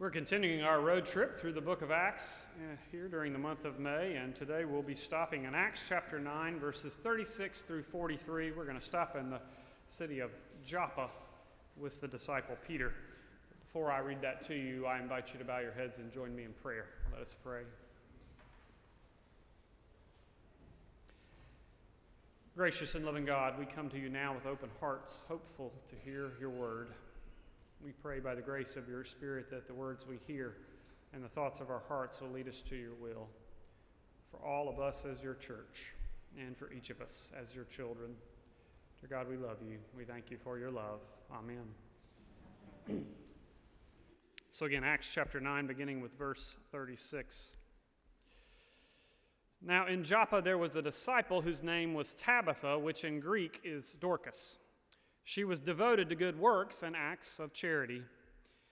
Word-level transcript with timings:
We're 0.00 0.10
continuing 0.10 0.62
our 0.62 0.80
road 0.80 1.04
trip 1.04 1.40
through 1.40 1.54
the 1.54 1.60
book 1.60 1.82
of 1.82 1.90
Acts 1.90 2.38
uh, 2.56 2.76
here 2.92 3.08
during 3.08 3.32
the 3.32 3.38
month 3.40 3.64
of 3.64 3.80
May, 3.80 4.14
and 4.14 4.32
today 4.32 4.64
we'll 4.64 4.80
be 4.80 4.94
stopping 4.94 5.42
in 5.42 5.56
Acts 5.56 5.82
chapter 5.88 6.20
9, 6.20 6.60
verses 6.60 6.94
36 6.94 7.62
through 7.62 7.82
43. 7.82 8.52
We're 8.52 8.64
going 8.64 8.78
to 8.78 8.84
stop 8.84 9.16
in 9.16 9.28
the 9.28 9.40
city 9.88 10.20
of 10.20 10.30
Joppa 10.64 11.08
with 11.76 12.00
the 12.00 12.06
disciple 12.06 12.56
Peter. 12.64 12.94
Before 13.66 13.90
I 13.90 13.98
read 13.98 14.22
that 14.22 14.46
to 14.46 14.54
you, 14.54 14.86
I 14.86 15.00
invite 15.00 15.32
you 15.32 15.40
to 15.40 15.44
bow 15.44 15.58
your 15.58 15.72
heads 15.72 15.98
and 15.98 16.12
join 16.12 16.32
me 16.36 16.44
in 16.44 16.52
prayer. 16.62 16.86
Let 17.12 17.20
us 17.20 17.34
pray. 17.42 17.62
Gracious 22.56 22.94
and 22.94 23.04
loving 23.04 23.24
God, 23.24 23.58
we 23.58 23.66
come 23.66 23.88
to 23.88 23.98
you 23.98 24.10
now 24.10 24.32
with 24.32 24.46
open 24.46 24.70
hearts, 24.78 25.24
hopeful 25.26 25.72
to 25.88 25.96
hear 26.04 26.30
your 26.38 26.50
word. 26.50 26.90
We 27.84 27.92
pray 27.92 28.18
by 28.18 28.34
the 28.34 28.42
grace 28.42 28.76
of 28.76 28.88
your 28.88 29.04
Spirit 29.04 29.50
that 29.50 29.66
the 29.68 29.74
words 29.74 30.04
we 30.06 30.18
hear 30.26 30.54
and 31.12 31.22
the 31.22 31.28
thoughts 31.28 31.60
of 31.60 31.70
our 31.70 31.82
hearts 31.88 32.20
will 32.20 32.30
lead 32.30 32.48
us 32.48 32.60
to 32.62 32.76
your 32.76 32.94
will 33.00 33.28
for 34.30 34.44
all 34.44 34.68
of 34.68 34.80
us 34.80 35.04
as 35.10 35.22
your 35.22 35.34
church 35.34 35.94
and 36.36 36.56
for 36.56 36.72
each 36.72 36.90
of 36.90 37.00
us 37.00 37.30
as 37.40 37.54
your 37.54 37.64
children. 37.64 38.14
Dear 39.00 39.08
God, 39.10 39.28
we 39.28 39.36
love 39.36 39.58
you. 39.62 39.78
We 39.96 40.04
thank 40.04 40.30
you 40.30 40.36
for 40.36 40.58
your 40.58 40.70
love. 40.70 41.00
Amen. 41.32 41.64
so, 44.50 44.66
again, 44.66 44.82
Acts 44.82 45.08
chapter 45.12 45.40
9, 45.40 45.66
beginning 45.68 46.00
with 46.00 46.12
verse 46.18 46.56
36. 46.72 47.50
Now, 49.62 49.86
in 49.86 50.04
Joppa 50.04 50.40
there 50.42 50.58
was 50.58 50.76
a 50.76 50.82
disciple 50.82 51.42
whose 51.42 51.62
name 51.62 51.94
was 51.94 52.14
Tabitha, 52.14 52.78
which 52.78 53.04
in 53.04 53.20
Greek 53.20 53.60
is 53.64 53.94
Dorcas. 54.00 54.56
She 55.28 55.44
was 55.44 55.60
devoted 55.60 56.08
to 56.08 56.14
good 56.14 56.40
works 56.40 56.82
and 56.82 56.96
acts 56.96 57.38
of 57.38 57.52
charity. 57.52 58.02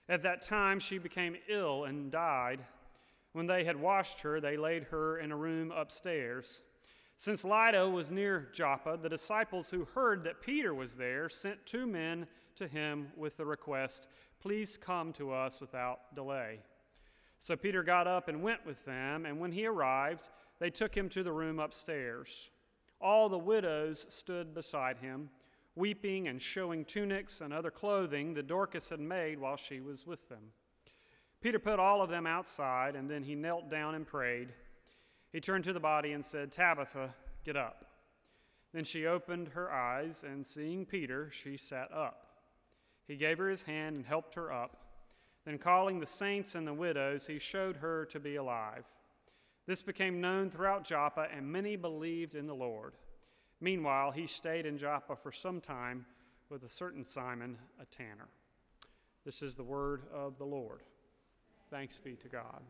At 0.09 0.23
that 0.23 0.41
time, 0.41 0.79
she 0.79 0.97
became 0.97 1.37
ill 1.47 1.83
and 1.83 2.11
died. 2.11 2.65
When 3.33 3.45
they 3.45 3.63
had 3.63 3.79
washed 3.79 4.21
her, 4.21 4.41
they 4.41 4.57
laid 4.57 4.85
her 4.85 5.19
in 5.19 5.31
a 5.31 5.35
room 5.35 5.69
upstairs. 5.69 6.63
Since 7.15 7.45
Lydda 7.45 7.87
was 7.87 8.11
near 8.11 8.49
Joppa, 8.53 8.97
the 8.99 9.07
disciples 9.07 9.69
who 9.69 9.85
heard 9.85 10.23
that 10.23 10.41
Peter 10.41 10.73
was 10.73 10.95
there 10.95 11.29
sent 11.29 11.63
two 11.67 11.85
men 11.85 12.25
to 12.55 12.67
him 12.67 13.11
with 13.15 13.37
the 13.37 13.45
request, 13.45 14.07
Please 14.39 14.77
come 14.77 15.13
to 15.13 15.31
us 15.31 15.61
without 15.61 16.15
delay. 16.15 16.61
So 17.37 17.55
Peter 17.55 17.83
got 17.83 18.07
up 18.07 18.29
and 18.29 18.41
went 18.41 18.65
with 18.65 18.83
them, 18.83 19.27
and 19.27 19.39
when 19.39 19.51
he 19.51 19.67
arrived, 19.67 20.27
they 20.57 20.71
took 20.71 20.97
him 20.97 21.07
to 21.09 21.21
the 21.21 21.31
room 21.31 21.59
upstairs. 21.59 22.49
All 22.99 23.29
the 23.29 23.37
widows 23.37 24.07
stood 24.09 24.55
beside 24.55 24.97
him 24.97 25.29
weeping 25.77 26.27
and 26.27 26.41
showing 26.41 26.83
tunics 26.83 27.41
and 27.41 27.53
other 27.53 27.71
clothing 27.71 28.33
that 28.33 28.47
Dorcas 28.47 28.89
had 28.89 28.99
made 28.99 29.39
while 29.39 29.57
she 29.57 29.79
was 29.79 30.05
with 30.05 30.27
them. 30.27 30.51
Peter 31.39 31.59
put 31.59 31.79
all 31.79 32.01
of 32.01 32.09
them 32.09 32.25
outside, 32.25 32.95
and 32.95 33.09
then 33.09 33.23
he 33.23 33.35
knelt 33.35 33.69
down 33.69 33.93
and 33.93 34.07
prayed. 34.07 34.49
He 35.31 35.39
turned 35.39 35.63
to 35.65 35.73
the 35.73 35.79
body 35.79 36.13
and 36.13 36.25
said, 36.25 36.51
Tabitha, 36.51 37.13
get 37.45 37.55
up. 37.55 37.85
Then 38.73 38.83
she 38.83 39.05
opened 39.05 39.49
her 39.49 39.71
eyes, 39.71 40.23
and 40.27 40.45
seeing 40.45 40.85
Peter, 40.85 41.29
she 41.31 41.55
sat 41.55 41.91
up. 41.93 42.25
He 43.07 43.15
gave 43.15 43.37
her 43.37 43.49
his 43.49 43.63
hand 43.63 43.95
and 43.95 44.05
helped 44.05 44.35
her 44.35 44.51
up. 44.51 44.77
Then, 45.45 45.57
calling 45.57 45.99
the 45.99 46.05
saints 46.05 46.55
and 46.55 46.67
the 46.67 46.73
widows, 46.73 47.27
he 47.27 47.39
showed 47.39 47.77
her 47.77 48.03
to 48.05 48.19
be 48.19 48.35
alive. 48.35 48.83
This 49.65 49.81
became 49.81 50.19
known 50.19 50.49
throughout 50.49 50.83
Joppa, 50.83 51.27
and 51.33 51.45
many 51.45 51.75
believed 51.75 52.35
in 52.35 52.47
the 52.47 52.55
Lord. 52.55 52.95
Meanwhile, 53.59 54.11
he 54.11 54.27
stayed 54.27 54.65
in 54.65 54.77
Joppa 54.77 55.15
for 55.15 55.31
some 55.31 55.61
time 55.61 56.05
with 56.49 56.63
a 56.63 56.69
certain 56.69 57.03
Simon, 57.03 57.57
a 57.81 57.85
tanner. 57.85 58.29
This 59.25 59.41
is 59.41 59.55
the 59.55 59.63
word 59.63 60.03
of 60.13 60.37
the 60.37 60.45
Lord. 60.45 60.83
Thanks 61.69 61.97
be 61.97 62.15
to 62.15 62.29
God. 62.29 62.61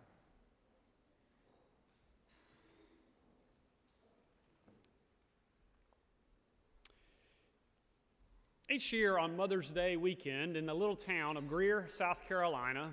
Each 8.69 8.91
year 8.91 9.17
on 9.17 9.37
Mother's 9.37 9.69
Day 9.69 9.95
weekend 9.95 10.57
in 10.57 10.65
the 10.65 10.73
little 10.73 10.95
town 10.95 11.37
of 11.37 11.47
Greer, 11.47 11.85
South 11.87 12.27
Carolina, 12.27 12.91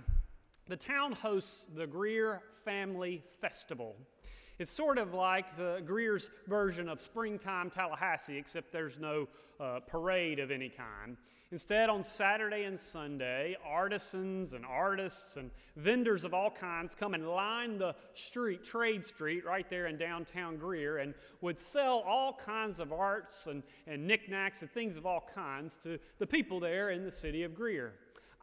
the 0.69 0.77
town 0.77 1.13
hosts 1.13 1.69
the 1.75 1.87
Greer 1.87 2.43
Family 2.65 3.25
Festival. 3.41 3.97
It's 4.59 4.71
sort 4.71 4.99
of 4.99 5.15
like 5.15 5.57
the 5.57 5.83
Greer's 5.85 6.31
version 6.47 6.89
of 6.89 7.01
springtime 7.01 7.71
Tallahassee, 7.71 8.39
except 8.39 8.73
there's 8.73 8.99
no 8.99 9.29
uh, 9.59 9.81
parade 9.81 10.39
of 10.39 10.51
any 10.51 10.69
kind. 10.69 11.17
Instead, 11.51 11.89
on 11.89 12.03
Saturday 12.03 12.65
and 12.65 12.79
Sunday, 12.79 13.57
artisans 13.65 14.55
and 14.55 14.65
artists 14.65 15.37
and 15.37 15.51
vendors 15.77 16.25
of 16.25 16.35
all 16.35 16.51
kinds 16.51 16.95
come 16.95 17.15
and 17.15 17.29
line 17.29 17.79
the 17.79 17.95
street, 18.15 18.65
Trade 18.65 19.05
Street, 19.05 19.45
right 19.45 19.69
there 19.69 19.87
in 19.87 19.97
downtown 19.97 20.57
Greer, 20.57 20.99
and 20.99 21.15
would 21.43 21.61
sell 21.61 22.03
all 22.07 22.33
kinds 22.33 22.81
of 22.81 22.93
arts 22.93 23.47
and, 23.47 23.63
and 23.87 24.07
knickknacks 24.07 24.63
and 24.63 24.71
things 24.71 24.97
of 24.97 25.05
all 25.07 25.29
kinds 25.35 25.77
to 25.79 25.99
the 26.19 26.27
people 26.27 26.59
there 26.61 26.91
in 26.91 27.05
the 27.05 27.13
city 27.13 27.43
of 27.43 27.55
Greer. 27.55 27.95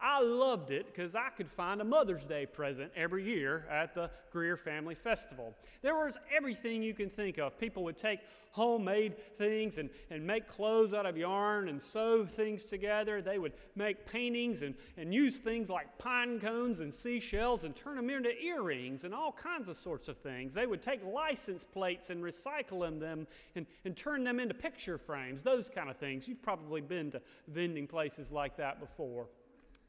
I 0.02 0.22
loved 0.22 0.72
it 0.72 0.88
because 0.88 1.16
I 1.16 1.30
could 1.30 1.50
find 1.50 1.80
a 1.80 1.84
Mother's 1.84 2.24
Day 2.24 2.46
present 2.46 2.92
every 2.96 3.24
year 3.24 3.68
at 3.70 3.94
the 3.94 4.10
Greer 4.32 4.58
Family 4.58 4.96
Festival. 4.96 5.54
There 5.82 5.96
was 5.96 6.18
everything 6.36 6.82
you 6.82 6.94
can 6.94 7.10
think 7.10 7.38
of. 7.38 7.60
People 7.60 7.84
would 7.84 7.98
take 7.98 8.20
homemade 8.52 9.16
things 9.38 9.78
and, 9.78 9.90
and 10.10 10.26
make 10.26 10.48
clothes 10.48 10.94
out 10.94 11.06
of 11.06 11.18
yarn 11.18 11.70
and 11.70 11.82
sew 11.82 12.26
things 12.26 12.66
together. 12.66 13.22
They 13.22 13.40
would 13.40 13.54
make 13.76 14.06
paintings 14.06 14.62
and, 14.62 14.76
and 14.98 15.14
use 15.14 15.40
things 15.40 15.70
like 15.70 15.98
pine 15.98 16.40
cones 16.40 16.80
and 16.82 16.94
seashells 16.94 17.64
and 17.64 17.76
turn 17.76 17.96
them 17.96 18.10
into 18.10 18.32
earrings 18.44 19.04
and 19.04 19.14
all 19.14 19.32
kinds 19.32 19.70
of 19.70 19.78
sorts 19.78 20.10
of 20.10 20.18
things. 20.18 20.54
They 20.54 20.68
would 20.68 20.82
take 20.82 21.02
license 21.06 21.64
plates 21.64 22.10
and 22.10 22.24
recycle 22.24 23.00
them 23.00 23.28
and, 23.56 23.66
and 23.86 23.96
turn 23.96 24.24
them 24.24 24.40
into 24.40 24.54
picture 24.54 24.98
frames, 24.98 25.44
those 25.44 25.70
kind 25.70 25.90
of 25.90 25.98
things. 25.98 26.28
You've 26.28 26.42
probably 26.42 26.82
been 26.82 27.12
to 27.12 27.22
vending 27.48 27.88
places 27.88 28.32
like 28.32 28.58
that 28.58 28.80
before. 28.80 29.28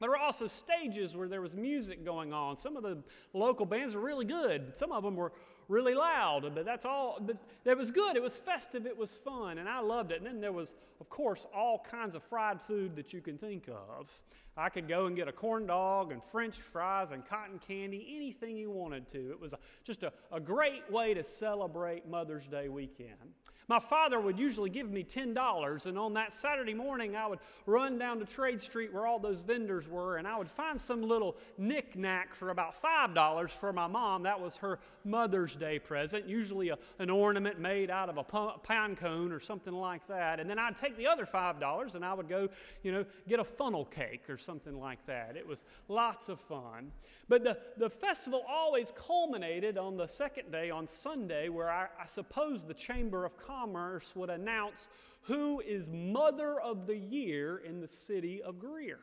There 0.02 0.10
were 0.10 0.18
also 0.18 0.48
stages 0.48 1.14
where 1.14 1.28
there 1.28 1.40
was 1.40 1.54
music 1.54 2.04
going 2.04 2.32
on. 2.32 2.56
Some 2.56 2.76
of 2.76 2.82
the 2.82 2.98
local 3.32 3.64
bands 3.64 3.94
were 3.94 4.00
really 4.00 4.24
good. 4.24 4.76
Some 4.76 4.90
of 4.90 5.04
them 5.04 5.14
were 5.14 5.32
really 5.68 5.94
loud, 5.94 6.52
but 6.56 6.64
that's 6.64 6.84
all. 6.84 7.18
But 7.20 7.36
it 7.64 7.78
was 7.78 7.92
good. 7.92 8.16
It 8.16 8.22
was 8.22 8.36
festive. 8.36 8.84
It 8.84 8.98
was 8.98 9.14
fun, 9.14 9.58
and 9.58 9.68
I 9.68 9.78
loved 9.78 10.10
it. 10.10 10.18
And 10.18 10.26
then 10.26 10.40
there 10.40 10.50
was, 10.50 10.74
of 11.00 11.08
course, 11.08 11.46
all 11.54 11.86
kinds 11.88 12.16
of 12.16 12.24
fried 12.24 12.60
food 12.60 12.96
that 12.96 13.12
you 13.12 13.20
can 13.20 13.38
think 13.38 13.68
of. 13.68 14.10
I 14.56 14.70
could 14.70 14.88
go 14.88 15.06
and 15.06 15.14
get 15.14 15.28
a 15.28 15.32
corn 15.32 15.66
dog 15.66 16.10
and 16.10 16.20
French 16.22 16.56
fries 16.56 17.12
and 17.12 17.24
cotton 17.24 17.60
candy, 17.66 18.12
anything 18.16 18.56
you 18.56 18.72
wanted 18.72 19.08
to. 19.10 19.30
It 19.30 19.40
was 19.40 19.54
just 19.84 20.02
a, 20.02 20.12
a 20.32 20.40
great 20.40 20.90
way 20.90 21.14
to 21.14 21.22
celebrate 21.22 22.08
Mother's 22.08 22.48
Day 22.48 22.68
weekend. 22.68 23.36
My 23.68 23.78
father 23.78 24.20
would 24.20 24.38
usually 24.38 24.70
give 24.70 24.90
me 24.90 25.04
$10, 25.04 25.86
and 25.86 25.98
on 25.98 26.14
that 26.14 26.32
Saturday 26.32 26.74
morning, 26.74 27.16
I 27.16 27.26
would 27.26 27.38
run 27.66 27.98
down 27.98 28.18
to 28.18 28.24
Trade 28.24 28.60
Street 28.60 28.92
where 28.92 29.06
all 29.06 29.18
those 29.18 29.40
vendors 29.40 29.88
were, 29.88 30.16
and 30.16 30.26
I 30.26 30.36
would 30.36 30.50
find 30.50 30.80
some 30.80 31.02
little 31.02 31.36
knick-knack 31.58 32.34
for 32.34 32.50
about 32.50 32.80
$5 32.80 33.50
for 33.50 33.72
my 33.72 33.86
mom. 33.86 34.24
That 34.24 34.40
was 34.40 34.56
her 34.56 34.78
Mother's 35.04 35.56
Day 35.56 35.78
present, 35.78 36.28
usually 36.28 36.70
a, 36.70 36.78
an 36.98 37.10
ornament 37.10 37.60
made 37.60 37.90
out 37.90 38.08
of 38.08 38.18
a 38.18 38.24
pine 38.58 38.96
cone 38.96 39.32
or 39.32 39.40
something 39.40 39.74
like 39.74 40.06
that. 40.08 40.40
And 40.40 40.48
then 40.48 40.58
I'd 40.58 40.76
take 40.76 40.96
the 40.96 41.06
other 41.06 41.26
$5 41.26 41.94
and 41.94 42.04
I 42.04 42.14
would 42.14 42.28
go, 42.28 42.48
you 42.82 42.92
know, 42.92 43.04
get 43.28 43.40
a 43.40 43.44
funnel 43.44 43.84
cake 43.84 44.28
or 44.28 44.36
something 44.36 44.78
like 44.78 45.04
that. 45.06 45.36
It 45.36 45.46
was 45.46 45.64
lots 45.88 46.28
of 46.28 46.40
fun. 46.40 46.92
But 47.28 47.44
the, 47.44 47.58
the 47.76 47.90
festival 47.90 48.44
always 48.48 48.92
culminated 48.94 49.78
on 49.78 49.96
the 49.96 50.06
second 50.06 50.52
day, 50.52 50.70
on 50.70 50.86
Sunday, 50.86 51.48
where 51.48 51.70
I, 51.70 51.86
I 52.00 52.06
suppose 52.06 52.64
the 52.64 52.74
Chamber 52.74 53.24
of 53.24 53.36
Commerce 53.52 54.12
would 54.16 54.30
announce 54.30 54.88
who 55.22 55.60
is 55.60 55.88
Mother 55.90 56.60
of 56.60 56.86
the 56.86 56.96
Year 56.96 57.58
in 57.58 57.80
the 57.80 57.88
city 57.88 58.42
of 58.42 58.58
Greer. 58.58 58.98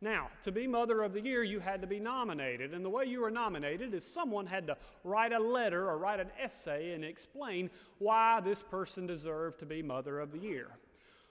Now, 0.00 0.28
to 0.42 0.52
be 0.52 0.66
Mother 0.66 1.02
of 1.02 1.12
the 1.12 1.20
Year, 1.20 1.42
you 1.42 1.60
had 1.60 1.80
to 1.80 1.86
be 1.86 2.00
nominated. 2.00 2.74
And 2.74 2.84
the 2.84 2.90
way 2.90 3.04
you 3.04 3.20
were 3.20 3.30
nominated 3.30 3.94
is 3.94 4.04
someone 4.04 4.46
had 4.46 4.66
to 4.66 4.76
write 5.04 5.32
a 5.32 5.38
letter 5.38 5.88
or 5.88 5.96
write 5.96 6.20
an 6.20 6.30
essay 6.42 6.92
and 6.92 7.04
explain 7.04 7.70
why 7.98 8.40
this 8.40 8.62
person 8.62 9.06
deserved 9.06 9.58
to 9.60 9.66
be 9.66 9.82
Mother 9.82 10.20
of 10.20 10.32
the 10.32 10.38
Year. 10.38 10.68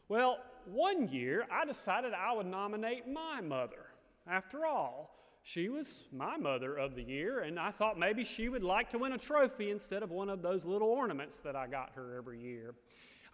Well, 0.08 0.40
one 0.66 1.10
year 1.10 1.46
I 1.52 1.66
decided 1.66 2.14
I 2.14 2.34
would 2.34 2.48
nominate 2.48 3.08
my 3.08 3.42
mother. 3.42 3.86
After 4.28 4.66
all, 4.66 5.16
she 5.48 5.70
was 5.70 6.06
my 6.12 6.38
mother 6.38 6.76
of 6.76 6.96
the 6.96 7.04
year, 7.04 7.42
and 7.42 7.60
I 7.60 7.70
thought 7.70 8.00
maybe 8.00 8.24
she 8.24 8.50
would 8.50 8.64
like 8.64 8.90
to 8.90 8.98
win 8.98 9.12
a 9.12 9.18
trophy 9.18 9.70
instead 9.70 10.02
of 10.02 10.10
one 10.10 10.28
of 10.28 10.42
those 10.42 10.66
little 10.66 10.88
ornaments 10.88 11.40
that 11.42 11.56
I 11.56 11.68
got 11.68 11.92
her 11.94 12.18
every 12.18 12.42
year. 12.42 12.74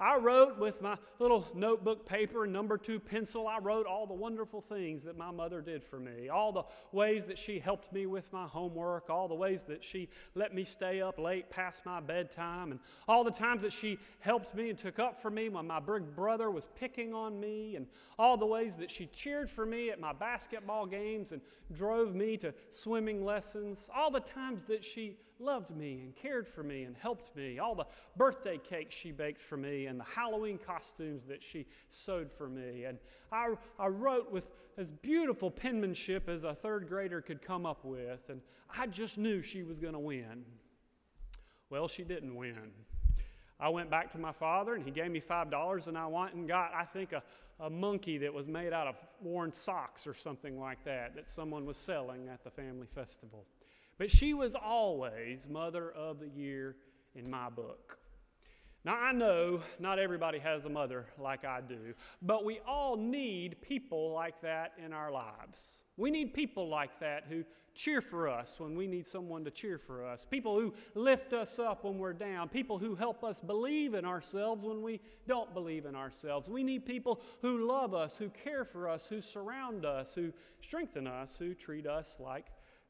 I 0.01 0.17
wrote 0.17 0.57
with 0.57 0.81
my 0.81 0.97
little 1.19 1.47
notebook 1.53 2.07
paper 2.07 2.43
and 2.43 2.51
number 2.51 2.75
two 2.75 2.99
pencil, 2.99 3.47
I 3.47 3.59
wrote 3.59 3.85
all 3.85 4.07
the 4.07 4.15
wonderful 4.15 4.59
things 4.59 5.03
that 5.03 5.15
my 5.15 5.29
mother 5.29 5.61
did 5.61 5.83
for 5.83 5.99
me, 5.99 6.27
all 6.27 6.51
the 6.51 6.63
ways 6.91 7.25
that 7.25 7.37
she 7.37 7.59
helped 7.59 7.93
me 7.93 8.07
with 8.07 8.33
my 8.33 8.47
homework, 8.47 9.11
all 9.11 9.27
the 9.27 9.35
ways 9.35 9.63
that 9.65 9.83
she 9.83 10.09
let 10.33 10.55
me 10.55 10.63
stay 10.63 11.03
up 11.03 11.19
late 11.19 11.51
past 11.51 11.85
my 11.85 11.99
bedtime, 11.99 12.71
and 12.71 12.79
all 13.07 13.23
the 13.23 13.29
times 13.31 13.61
that 13.61 13.71
she 13.71 13.99
helped 14.19 14.55
me 14.55 14.71
and 14.71 14.79
took 14.79 14.97
up 14.97 15.21
for 15.21 15.29
me 15.29 15.49
when 15.49 15.67
my 15.67 15.79
big 15.79 16.15
brother 16.15 16.49
was 16.49 16.67
picking 16.75 17.13
on 17.13 17.39
me, 17.39 17.75
and 17.75 17.85
all 18.17 18.37
the 18.37 18.45
ways 18.45 18.77
that 18.77 18.89
she 18.89 19.05
cheered 19.05 19.51
for 19.51 19.67
me 19.67 19.91
at 19.91 19.99
my 19.99 20.13
basketball 20.13 20.87
games 20.87 21.31
and 21.31 21.41
drove 21.71 22.15
me 22.15 22.37
to 22.37 22.51
swimming 22.69 23.23
lessons, 23.23 23.87
all 23.95 24.09
the 24.09 24.19
times 24.19 24.63
that 24.63 24.83
she 24.83 25.15
loved 25.41 25.71
me 25.71 26.01
and 26.03 26.15
cared 26.15 26.47
for 26.47 26.63
me 26.63 26.83
and 26.83 26.95
helped 26.95 27.35
me, 27.35 27.59
all 27.59 27.75
the 27.75 27.85
birthday 28.15 28.57
cakes 28.57 28.95
she 28.95 29.11
baked 29.11 29.41
for 29.41 29.57
me, 29.57 29.87
and 29.87 29.99
the 29.99 30.05
Halloween 30.05 30.57
costumes 30.57 31.25
that 31.25 31.43
she 31.43 31.65
sewed 31.89 32.31
for 32.31 32.47
me. 32.47 32.85
And 32.85 32.99
I, 33.31 33.55
I 33.79 33.87
wrote 33.87 34.31
with 34.31 34.51
as 34.77 34.91
beautiful 34.91 35.51
penmanship 35.51 36.29
as 36.29 36.43
a 36.43 36.53
third 36.53 36.87
grader 36.87 37.21
could 37.21 37.41
come 37.41 37.65
up 37.65 37.83
with, 37.83 38.29
and 38.29 38.41
I 38.77 38.87
just 38.87 39.17
knew 39.17 39.41
she 39.41 39.63
was 39.63 39.79
going 39.79 39.93
to 39.93 39.99
win. 39.99 40.45
Well, 41.69 41.87
she 41.87 42.03
didn't 42.03 42.35
win. 42.35 42.71
I 43.61 43.69
went 43.69 43.91
back 43.91 44.11
to 44.13 44.17
my 44.17 44.31
father 44.31 44.73
and 44.73 44.83
he 44.83 44.89
gave 44.89 45.11
me 45.11 45.21
$5 45.21 45.87
and 45.87 45.95
I 45.95 46.07
went 46.07 46.33
and 46.33 46.47
got, 46.47 46.73
I 46.73 46.83
think, 46.83 47.13
a, 47.13 47.21
a 47.59 47.69
monkey 47.69 48.17
that 48.17 48.33
was 48.33 48.47
made 48.47 48.73
out 48.73 48.87
of 48.87 48.95
worn 49.21 49.53
socks 49.53 50.07
or 50.07 50.15
something 50.15 50.59
like 50.59 50.83
that 50.85 51.15
that 51.15 51.29
someone 51.29 51.63
was 51.65 51.77
selling 51.77 52.27
at 52.27 52.43
the 52.43 52.49
family 52.49 52.87
festival. 52.87 53.45
But 54.01 54.09
she 54.09 54.33
was 54.33 54.55
always 54.55 55.47
Mother 55.47 55.91
of 55.91 56.19
the 56.19 56.27
Year 56.27 56.75
in 57.13 57.29
my 57.29 57.51
book. 57.51 57.99
Now, 58.83 58.95
I 58.95 59.11
know 59.11 59.59
not 59.79 59.99
everybody 59.99 60.39
has 60.39 60.65
a 60.65 60.69
mother 60.69 61.05
like 61.19 61.45
I 61.45 61.61
do, 61.61 61.93
but 62.19 62.43
we 62.43 62.61
all 62.67 62.97
need 62.97 63.61
people 63.61 64.11
like 64.11 64.41
that 64.41 64.71
in 64.83 64.91
our 64.91 65.11
lives. 65.11 65.83
We 65.97 66.09
need 66.09 66.33
people 66.33 66.67
like 66.67 66.99
that 67.01 67.25
who 67.29 67.43
cheer 67.75 68.01
for 68.01 68.27
us 68.27 68.59
when 68.59 68.75
we 68.75 68.87
need 68.87 69.05
someone 69.05 69.43
to 69.45 69.51
cheer 69.51 69.77
for 69.77 70.03
us, 70.03 70.25
people 70.25 70.59
who 70.59 70.73
lift 70.95 71.33
us 71.33 71.59
up 71.59 71.83
when 71.83 71.99
we're 71.99 72.11
down, 72.11 72.49
people 72.49 72.79
who 72.79 72.95
help 72.95 73.23
us 73.23 73.39
believe 73.39 73.93
in 73.93 74.03
ourselves 74.03 74.63
when 74.63 74.81
we 74.81 74.99
don't 75.27 75.53
believe 75.53 75.85
in 75.85 75.95
ourselves. 75.95 76.49
We 76.49 76.63
need 76.63 76.87
people 76.87 77.21
who 77.43 77.67
love 77.67 77.93
us, 77.93 78.17
who 78.17 78.29
care 78.29 78.65
for 78.65 78.89
us, 78.89 79.05
who 79.05 79.21
surround 79.21 79.85
us, 79.85 80.15
who 80.15 80.33
strengthen 80.59 81.05
us, 81.05 81.37
who 81.37 81.53
treat 81.53 81.85
us 81.85 82.17
like 82.19 82.47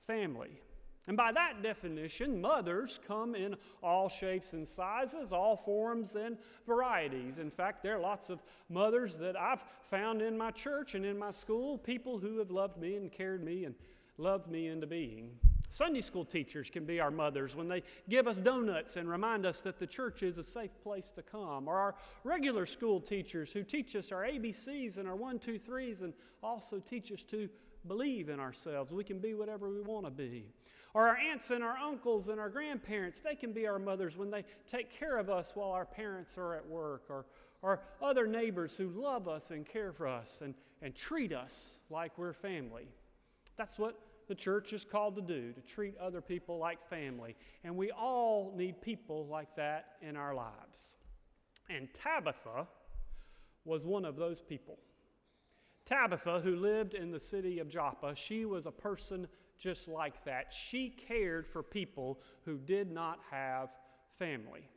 family. 0.08 0.62
And 1.08 1.18
by 1.18 1.32
that 1.32 1.64
definition, 1.64 2.40
mothers 2.40 3.00
come 3.08 3.34
in 3.34 3.56
all 3.82 4.08
shapes 4.08 4.54
and 4.54 4.68
sizes, 4.68 5.34
all 5.34 5.58
forms 5.58 6.16
and 6.16 6.38
varieties. 6.68 7.40
In 7.40 7.50
fact, 7.50 7.82
there 7.82 7.98
are 7.98 8.00
lots 8.00 8.30
of 8.30 8.44
mothers 8.70 9.18
that 9.18 9.36
I've 9.36 9.64
found 9.84 10.22
in 10.22 10.38
my 10.38 10.52
church 10.52 10.94
and 10.94 11.06
in 11.06 11.18
my 11.18 11.32
school, 11.32 11.78
people 11.78 12.20
who 12.20 12.38
have 12.38 12.52
loved 12.52 12.78
me 12.78 12.96
and 12.96 13.12
cared 13.12 13.44
me 13.44 13.66
and 13.66 13.74
loved 14.18 14.48
me 14.48 14.68
into 14.68 14.86
being. 14.86 15.32
Sunday 15.72 16.02
school 16.02 16.26
teachers 16.26 16.70
can 16.70 16.84
be 16.84 17.00
our 17.00 17.10
mothers 17.10 17.56
when 17.56 17.70
they 17.70 17.82
give 18.10 18.28
us 18.28 18.38
donuts 18.42 18.98
and 18.98 19.10
remind 19.10 19.46
us 19.46 19.62
that 19.62 19.80
the 19.80 19.88
church 19.88 20.22
is 20.22 20.38
a 20.38 20.44
safe 20.44 20.72
place 20.84 21.12
to 21.12 21.22
come. 21.22 21.68
Or 21.70 21.78
our 21.78 21.96
regular 22.26 22.66
school 22.66 23.00
teachers 23.00 23.54
who 23.54 23.64
teach 23.64 23.96
us 23.96 24.12
our 24.12 24.24
ABCs 24.24 24.98
and 24.98 25.08
our 25.08 25.16
one, 25.16 25.40
two, 25.40 25.58
threes 25.58 26.02
and 26.02 26.14
also 26.44 26.80
teach 26.80 27.10
us 27.14 27.24
to 27.24 27.50
believe 27.88 28.28
in 28.28 28.40
ourselves. 28.40 28.92
We 28.92 29.06
can 29.06 29.20
be 29.20 29.34
whatever 29.34 29.70
we 29.70 29.82
want 29.82 30.06
to 30.06 30.12
be. 30.12 30.46
Or 30.94 31.08
our 31.08 31.18
aunts 31.18 31.52
and 31.52 31.64
our 31.64 31.78
uncles 31.78 32.28
and 32.28 32.40
our 32.40 32.50
grandparents, 32.50 33.22
they 33.22 33.36
can 33.36 33.54
be 33.54 33.68
our 33.68 33.80
mothers 33.80 34.18
when 34.18 34.30
they 34.30 34.44
take 34.70 34.92
care 34.92 35.18
of 35.18 35.30
us 35.30 35.54
while 35.56 35.72
our 35.72 35.86
parents 35.86 36.38
are 36.38 36.56
at 36.56 36.68
work. 36.68 37.04
Or, 37.10 37.26
or 37.62 37.82
other 38.02 38.28
neighbors 38.28 38.76
who 38.76 38.90
love 38.90 39.28
us 39.28 39.52
and 39.52 39.66
care 39.66 39.94
for 39.94 40.08
us 40.08 40.42
and, 40.42 40.54
and 40.82 40.96
treat 40.96 41.32
us 41.32 41.76
like 41.90 42.18
we're 42.18 42.34
family. 42.34 42.88
That's 43.58 43.78
what 43.78 44.00
the 44.28 44.36
church 44.36 44.74
is 44.74 44.84
called 44.84 45.16
to 45.16 45.22
do, 45.22 45.52
to 45.54 45.62
treat 45.62 45.98
other 45.98 46.22
people 46.22 46.58
like 46.58 46.90
family. 46.90 47.36
And 47.64 47.76
we 47.76 47.92
all 47.92 48.54
need 48.56 48.82
people 48.82 49.28
like 49.28 49.56
that 49.56 49.94
in 50.02 50.16
our 50.16 50.34
lives. 50.34 50.96
And 51.70 51.88
Tabitha 51.94 52.68
was 53.66 53.86
one 53.86 54.06
of 54.06 54.16
those 54.16 54.42
people. 54.42 54.78
Tabitha, 55.92 56.40
who 56.40 56.56
lived 56.56 56.94
in 56.94 57.12
the 57.12 57.20
city 57.20 57.60
of 57.60 57.68
Joppa, 57.68 58.16
she 58.16 58.46
was 58.46 58.66
a 58.66 58.72
person 58.72 59.28
just 59.58 59.90
like 59.90 60.24
that. 60.24 60.54
She 60.54 60.90
cared 60.90 61.46
for 61.46 61.62
people 61.62 62.22
who 62.46 62.58
did 62.58 62.90
not 62.90 63.20
have 63.30 63.72
family. 64.18 64.70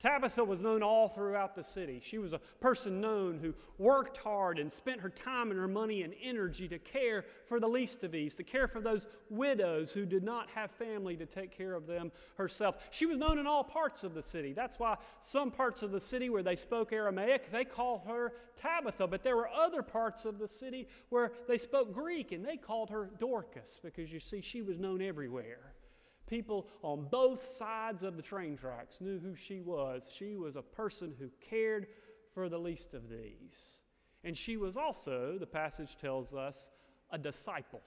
Tabitha 0.00 0.44
was 0.44 0.62
known 0.62 0.80
all 0.80 1.08
throughout 1.08 1.56
the 1.56 1.64
city. 1.64 2.00
She 2.04 2.18
was 2.18 2.32
a 2.32 2.38
person 2.60 3.00
known 3.00 3.38
who 3.38 3.52
worked 3.78 4.18
hard 4.18 4.60
and 4.60 4.72
spent 4.72 5.00
her 5.00 5.10
time 5.10 5.50
and 5.50 5.58
her 5.58 5.66
money 5.66 6.02
and 6.02 6.14
energy 6.22 6.68
to 6.68 6.78
care 6.78 7.24
for 7.46 7.58
the 7.58 7.66
least 7.66 8.04
of 8.04 8.12
these, 8.12 8.36
to 8.36 8.44
care 8.44 8.68
for 8.68 8.80
those 8.80 9.08
widows 9.28 9.90
who 9.90 10.06
did 10.06 10.22
not 10.22 10.50
have 10.50 10.70
family 10.70 11.16
to 11.16 11.26
take 11.26 11.50
care 11.50 11.74
of 11.74 11.88
them 11.88 12.12
herself. 12.36 12.76
She 12.92 13.06
was 13.06 13.18
known 13.18 13.38
in 13.38 13.48
all 13.48 13.64
parts 13.64 14.04
of 14.04 14.14
the 14.14 14.22
city. 14.22 14.52
That's 14.52 14.78
why 14.78 14.98
some 15.18 15.50
parts 15.50 15.82
of 15.82 15.90
the 15.90 16.00
city 16.00 16.30
where 16.30 16.44
they 16.44 16.56
spoke 16.56 16.92
Aramaic, 16.92 17.50
they 17.50 17.64
called 17.64 18.02
her 18.06 18.34
Tabitha, 18.54 19.08
but 19.08 19.24
there 19.24 19.36
were 19.36 19.48
other 19.48 19.82
parts 19.82 20.24
of 20.24 20.38
the 20.38 20.48
city 20.48 20.86
where 21.08 21.32
they 21.48 21.58
spoke 21.58 21.92
Greek 21.92 22.30
and 22.30 22.44
they 22.44 22.56
called 22.56 22.90
her 22.90 23.10
Dorcas 23.18 23.80
because 23.82 24.12
you 24.12 24.20
see, 24.20 24.42
she 24.42 24.62
was 24.62 24.78
known 24.78 25.02
everywhere. 25.02 25.74
People 26.28 26.68
on 26.82 27.08
both 27.10 27.38
sides 27.38 28.02
of 28.02 28.16
the 28.16 28.22
train 28.22 28.56
tracks 28.56 28.98
knew 29.00 29.18
who 29.18 29.34
she 29.34 29.60
was. 29.60 30.08
She 30.14 30.36
was 30.36 30.56
a 30.56 30.62
person 30.62 31.14
who 31.18 31.30
cared 31.40 31.86
for 32.34 32.48
the 32.48 32.58
least 32.58 32.94
of 32.94 33.08
these. 33.08 33.80
And 34.24 34.36
she 34.36 34.56
was 34.56 34.76
also, 34.76 35.38
the 35.38 35.46
passage 35.46 35.96
tells 35.96 36.34
us, 36.34 36.70
a 37.10 37.18
disciple. 37.18 37.80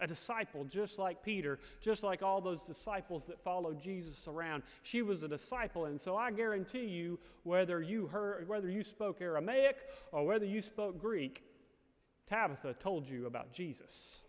A 0.00 0.06
disciple, 0.06 0.64
just 0.64 0.98
like 0.98 1.22
Peter, 1.22 1.58
just 1.80 2.02
like 2.02 2.22
all 2.22 2.40
those 2.40 2.64
disciples 2.64 3.26
that 3.26 3.42
followed 3.42 3.80
Jesus 3.80 4.26
around. 4.26 4.62
She 4.82 5.02
was 5.02 5.22
a 5.22 5.28
disciple, 5.28 5.86
and 5.86 6.00
so 6.00 6.16
I 6.16 6.32
guarantee 6.32 6.84
you, 6.84 7.18
whether 7.44 7.80
you 7.80 8.06
heard, 8.06 8.48
whether 8.48 8.68
you 8.68 8.82
spoke 8.82 9.20
Aramaic 9.20 9.78
or 10.10 10.26
whether 10.26 10.46
you 10.46 10.62
spoke 10.62 11.00
Greek, 11.00 11.44
Tabitha 12.26 12.74
told 12.74 13.08
you 13.08 13.26
about 13.26 13.52
Jesus. 13.52 14.20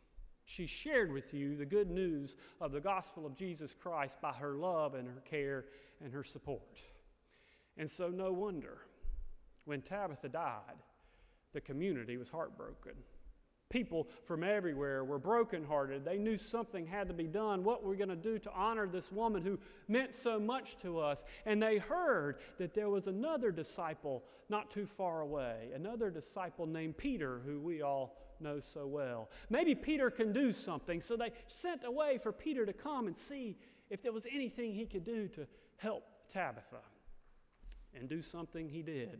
She 0.45 0.68
shared 0.68 1.12
with 1.12 1.33
you 1.33 1.56
the 1.56 1.65
good 1.65 1.89
news 1.89 2.38
of 2.62 2.71
the 2.71 2.80
gospel 2.80 3.25
of 3.25 3.36
Jesus 3.36 3.74
Christ 3.74 4.21
by 4.21 4.31
her 4.33 4.53
love 4.53 4.94
and 4.94 5.07
her 5.07 5.21
care 5.25 5.65
and 6.03 6.13
her 6.13 6.24
support. 6.24 6.77
And 7.77 7.89
so, 7.89 8.09
no 8.09 8.31
wonder 8.31 8.77
when 9.65 9.81
Tabitha 9.81 10.30
died, 10.30 10.83
the 11.53 11.62
community 11.62 12.15
was 12.18 12.30
heartbroken. 12.30 12.94
People 13.69 14.07
from 14.25 14.44
everywhere 14.44 15.03
were 15.03 15.18
brokenhearted. 15.18 16.06
They 16.06 16.19
knew 16.19 16.38
something 16.38 16.86
had 16.86 17.07
to 17.07 17.13
be 17.15 17.25
done. 17.25 17.63
What 17.63 17.83
were 17.83 17.89
we 17.89 17.98
going 17.98 18.09
to 18.09 18.15
do 18.15 18.38
to 18.38 18.51
honor 18.53 18.88
this 18.88 19.12
woman 19.12 19.41
who 19.41 19.59
meant 19.88 20.13
so 20.13 20.39
much 20.39 20.77
to 20.77 21.00
us? 21.00 21.24
And 21.48 21.62
they 21.62 21.80
heard 21.80 22.38
that 22.59 22.75
there 22.75 22.89
was 22.89 23.07
another 23.07 23.51
disciple 23.51 24.24
not 24.50 24.69
too 24.69 24.86
far 24.86 25.21
away, 25.21 25.71
another 25.74 26.12
disciple 26.12 26.68
named 26.68 26.95
Peter, 26.95 27.41
who 27.44 27.59
we 27.59 27.81
all 27.81 28.15
knows 28.45 28.65
so 28.65 28.88
well. 28.88 29.30
Maybe 29.50 29.75
Peter 29.75 30.09
can 30.09 30.31
do 30.31 30.53
something. 30.53 31.01
So 31.01 31.18
they 31.18 31.31
sent 31.48 31.84
away 31.84 32.17
for 32.17 32.31
Peter 32.31 32.65
to 32.65 32.72
come 32.72 33.08
and 33.08 33.17
see 33.17 33.58
if 33.89 34.01
there 34.01 34.13
was 34.13 34.25
anything 34.31 34.74
he 34.74 34.86
could 34.86 35.03
do 35.03 35.27
to 35.29 35.46
help 35.75 36.05
Tabitha. 36.29 36.81
And 37.93 38.08
do 38.08 38.22
something 38.22 38.70
he 38.70 38.81
did. 38.81 39.20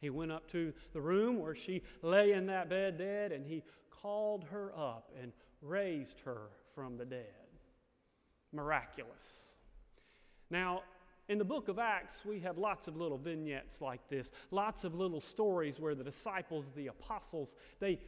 He 0.00 0.10
went 0.10 0.32
up 0.32 0.50
to 0.52 0.72
the 0.92 1.00
room 1.00 1.40
where 1.40 1.54
she 1.54 1.82
lay 2.02 2.32
in 2.32 2.46
that 2.46 2.68
bed 2.68 2.98
dead 2.98 3.32
and 3.32 3.46
he 3.46 3.62
called 3.90 4.44
her 4.50 4.72
up 4.76 5.12
and 5.20 5.32
raised 5.62 6.20
her 6.20 6.48
from 6.74 6.96
the 6.96 7.04
dead. 7.04 7.24
Miraculous. 8.52 9.50
Now, 10.50 10.82
in 11.30 11.38
the 11.38 11.44
book 11.44 11.68
of 11.68 11.78
Acts, 11.78 12.24
we 12.24 12.40
have 12.40 12.58
lots 12.58 12.88
of 12.88 12.96
little 12.96 13.16
vignettes 13.16 13.80
like 13.80 14.00
this, 14.08 14.32
lots 14.50 14.82
of 14.82 14.96
little 14.96 15.20
stories 15.20 15.78
where 15.78 15.94
the 15.94 16.02
disciples, 16.02 16.72
the 16.74 16.88
apostles, 16.88 17.54
they 17.78 18.00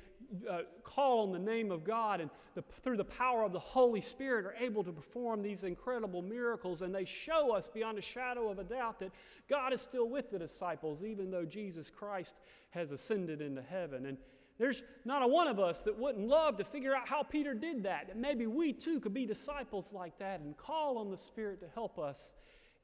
uh, 0.51 0.63
call 0.83 1.23
on 1.23 1.31
the 1.31 1.39
name 1.39 1.71
of 1.71 1.85
God 1.85 2.21
and 2.21 2.29
the, 2.57 2.65
through 2.83 2.97
the 2.97 3.05
power 3.05 3.45
of 3.45 3.53
the 3.53 3.61
Holy 3.61 4.01
Spirit 4.01 4.45
are 4.45 4.57
able 4.59 4.83
to 4.83 4.91
perform 4.91 5.41
these 5.41 5.63
incredible 5.63 6.21
miracles. 6.21 6.83
And 6.83 6.93
they 6.93 7.05
show 7.05 7.55
us 7.55 7.69
beyond 7.69 7.97
a 7.97 8.03
shadow 8.03 8.51
of 8.51 8.59
a 8.59 8.65
doubt 8.65 8.99
that 8.99 9.13
God 9.49 9.73
is 9.73 9.81
still 9.81 10.09
with 10.09 10.33
the 10.33 10.39
disciples, 10.41 11.05
even 11.05 11.31
though 11.31 11.45
Jesus 11.45 11.91
Christ 11.91 12.41
has 12.71 12.91
ascended 12.91 13.41
into 13.41 13.63
heaven. 13.63 14.07
And 14.07 14.19
there's 14.59 14.83
not 15.05 15.23
a 15.23 15.29
one 15.29 15.47
of 15.47 15.61
us 15.61 15.83
that 15.83 15.97
wouldn't 15.97 16.27
love 16.27 16.57
to 16.57 16.65
figure 16.65 16.97
out 16.97 17.07
how 17.07 17.23
Peter 17.23 17.55
did 17.55 17.85
that. 17.85 18.09
That 18.09 18.17
maybe 18.17 18.49
we 18.49 18.73
too 18.73 18.99
could 18.99 19.15
be 19.15 19.27
disciples 19.27 19.93
like 19.93 20.19
that 20.19 20.41
and 20.41 20.57
call 20.57 20.99
on 20.99 21.13
the 21.13 21.17
Spirit 21.17 21.61
to 21.61 21.69
help 21.73 22.01
us 22.01 22.35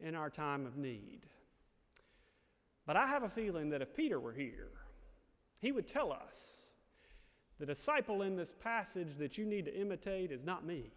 in 0.01 0.15
our 0.15 0.31
time 0.31 0.67
of 0.67 0.77
need. 0.77 1.21
But 2.87 2.97
I 2.97 3.07
have 3.07 3.23
a 3.23 3.29
feeling 3.29 3.71
that 3.71 3.83
if 3.83 3.95
Peter 3.95 4.19
were 4.19 4.33
here, 4.33 4.71
he 5.59 5.73
would 5.73 5.87
tell 5.87 6.13
us 6.13 6.63
the 7.59 7.67
disciple 7.67 8.23
in 8.23 8.37
this 8.37 8.53
passage 8.53 9.17
that 9.19 9.37
you 9.37 9.45
need 9.45 9.65
to 9.65 9.75
imitate 9.75 10.31
is 10.31 10.45
not 10.45 10.65
me. 10.65 10.93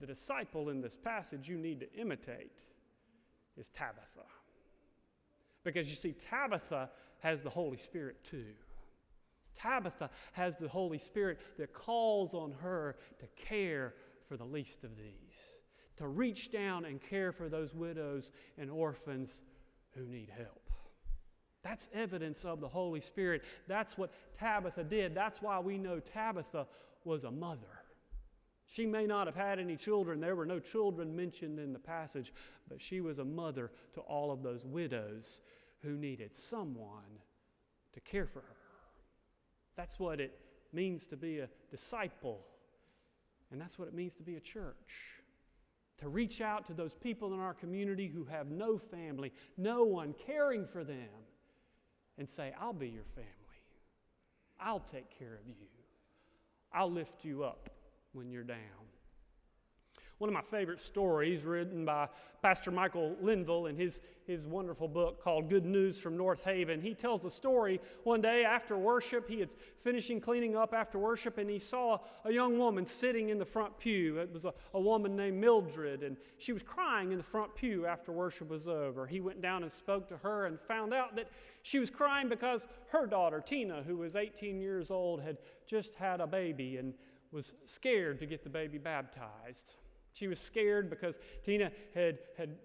The 0.00 0.06
disciple 0.06 0.70
in 0.70 0.80
this 0.80 0.96
passage 0.96 1.48
you 1.48 1.58
need 1.58 1.80
to 1.80 1.92
imitate 1.92 2.62
is 3.56 3.68
Tabitha. 3.68 4.26
Because 5.62 5.90
you 5.90 5.96
see, 5.96 6.12
Tabitha 6.12 6.88
has 7.18 7.42
the 7.42 7.50
Holy 7.50 7.76
Spirit 7.76 8.24
too. 8.24 8.54
Tabitha 9.54 10.08
has 10.32 10.56
the 10.56 10.68
Holy 10.68 10.98
Spirit 10.98 11.38
that 11.58 11.74
calls 11.74 12.32
on 12.32 12.52
her 12.62 12.96
to 13.18 13.26
care 13.36 13.94
for 14.26 14.36
the 14.36 14.44
least 14.44 14.84
of 14.84 14.96
these, 14.96 15.42
to 16.00 16.08
reach 16.08 16.50
down 16.50 16.86
and 16.86 16.98
care 16.98 17.30
for 17.30 17.50
those 17.50 17.74
widows 17.74 18.32
and 18.56 18.70
orphans 18.70 19.42
who 19.94 20.06
need 20.06 20.30
help. 20.34 20.70
That's 21.62 21.90
evidence 21.92 22.46
of 22.46 22.60
the 22.60 22.68
Holy 22.68 23.00
Spirit. 23.00 23.44
That's 23.68 23.98
what 23.98 24.10
Tabitha 24.38 24.84
did. 24.84 25.14
That's 25.14 25.42
why 25.42 25.58
we 25.60 25.76
know 25.76 26.00
Tabitha 26.00 26.66
was 27.04 27.24
a 27.24 27.30
mother. 27.30 27.82
She 28.64 28.86
may 28.86 29.06
not 29.06 29.26
have 29.26 29.36
had 29.36 29.58
any 29.58 29.76
children. 29.76 30.20
There 30.20 30.36
were 30.36 30.46
no 30.46 30.58
children 30.58 31.14
mentioned 31.14 31.58
in 31.58 31.74
the 31.74 31.78
passage, 31.78 32.32
but 32.66 32.80
she 32.80 33.02
was 33.02 33.18
a 33.18 33.24
mother 33.24 33.70
to 33.92 34.00
all 34.00 34.30
of 34.30 34.42
those 34.42 34.64
widows 34.64 35.42
who 35.82 35.98
needed 35.98 36.32
someone 36.32 37.18
to 37.92 38.00
care 38.00 38.26
for 38.26 38.40
her. 38.40 38.56
That's 39.76 39.98
what 39.98 40.18
it 40.18 40.32
means 40.72 41.06
to 41.08 41.16
be 41.16 41.40
a 41.40 41.48
disciple, 41.70 42.40
and 43.50 43.60
that's 43.60 43.78
what 43.78 43.86
it 43.86 43.94
means 43.94 44.14
to 44.14 44.22
be 44.22 44.36
a 44.36 44.40
church. 44.40 45.19
To 46.00 46.08
reach 46.08 46.40
out 46.40 46.66
to 46.66 46.74
those 46.74 46.94
people 46.94 47.34
in 47.34 47.40
our 47.40 47.52
community 47.52 48.08
who 48.08 48.24
have 48.24 48.50
no 48.50 48.78
family, 48.78 49.32
no 49.58 49.84
one 49.84 50.14
caring 50.26 50.66
for 50.66 50.82
them, 50.82 51.08
and 52.16 52.28
say, 52.28 52.52
I'll 52.58 52.72
be 52.72 52.88
your 52.88 53.04
family. 53.14 53.28
I'll 54.58 54.80
take 54.80 55.10
care 55.18 55.34
of 55.34 55.46
you. 55.46 55.54
I'll 56.72 56.90
lift 56.90 57.24
you 57.24 57.44
up 57.44 57.70
when 58.12 58.30
you're 58.30 58.44
down. 58.44 58.79
One 60.20 60.28
of 60.28 60.34
my 60.34 60.42
favorite 60.42 60.82
stories, 60.82 61.44
written 61.44 61.86
by 61.86 62.06
Pastor 62.42 62.70
Michael 62.70 63.16
Lindvall 63.22 63.70
in 63.70 63.74
his, 63.74 64.02
his 64.26 64.44
wonderful 64.44 64.86
book 64.86 65.24
called 65.24 65.48
Good 65.48 65.64
News 65.64 65.98
from 65.98 66.14
North 66.14 66.44
Haven, 66.44 66.78
he 66.82 66.92
tells 66.92 67.24
a 67.24 67.30
story 67.30 67.80
one 68.04 68.20
day 68.20 68.44
after 68.44 68.76
worship. 68.76 69.26
He 69.26 69.40
had 69.40 69.48
finishing 69.78 70.20
cleaning 70.20 70.56
up 70.56 70.74
after 70.74 70.98
worship, 70.98 71.38
and 71.38 71.48
he 71.48 71.58
saw 71.58 72.00
a 72.26 72.30
young 72.30 72.58
woman 72.58 72.84
sitting 72.84 73.30
in 73.30 73.38
the 73.38 73.46
front 73.46 73.78
pew. 73.78 74.18
It 74.18 74.30
was 74.30 74.44
a, 74.44 74.52
a 74.74 74.80
woman 74.80 75.16
named 75.16 75.40
Mildred, 75.40 76.02
and 76.02 76.18
she 76.36 76.52
was 76.52 76.62
crying 76.62 77.12
in 77.12 77.16
the 77.16 77.24
front 77.24 77.54
pew 77.54 77.86
after 77.86 78.12
worship 78.12 78.50
was 78.50 78.68
over. 78.68 79.06
He 79.06 79.20
went 79.20 79.40
down 79.40 79.62
and 79.62 79.72
spoke 79.72 80.06
to 80.10 80.18
her 80.18 80.44
and 80.44 80.60
found 80.60 80.92
out 80.92 81.16
that 81.16 81.30
she 81.62 81.78
was 81.78 81.88
crying 81.88 82.28
because 82.28 82.66
her 82.88 83.06
daughter, 83.06 83.40
Tina, 83.40 83.82
who 83.84 83.96
was 83.96 84.16
18 84.16 84.60
years 84.60 84.90
old, 84.90 85.22
had 85.22 85.38
just 85.66 85.94
had 85.94 86.20
a 86.20 86.26
baby 86.26 86.76
and 86.76 86.92
was 87.32 87.54
scared 87.64 88.18
to 88.18 88.26
get 88.26 88.44
the 88.44 88.50
baby 88.50 88.76
baptized. 88.76 89.76
She 90.12 90.26
was 90.26 90.38
scared 90.38 90.90
because 90.90 91.18
Tina 91.44 91.70
had, 91.94 92.18
had 92.36 92.56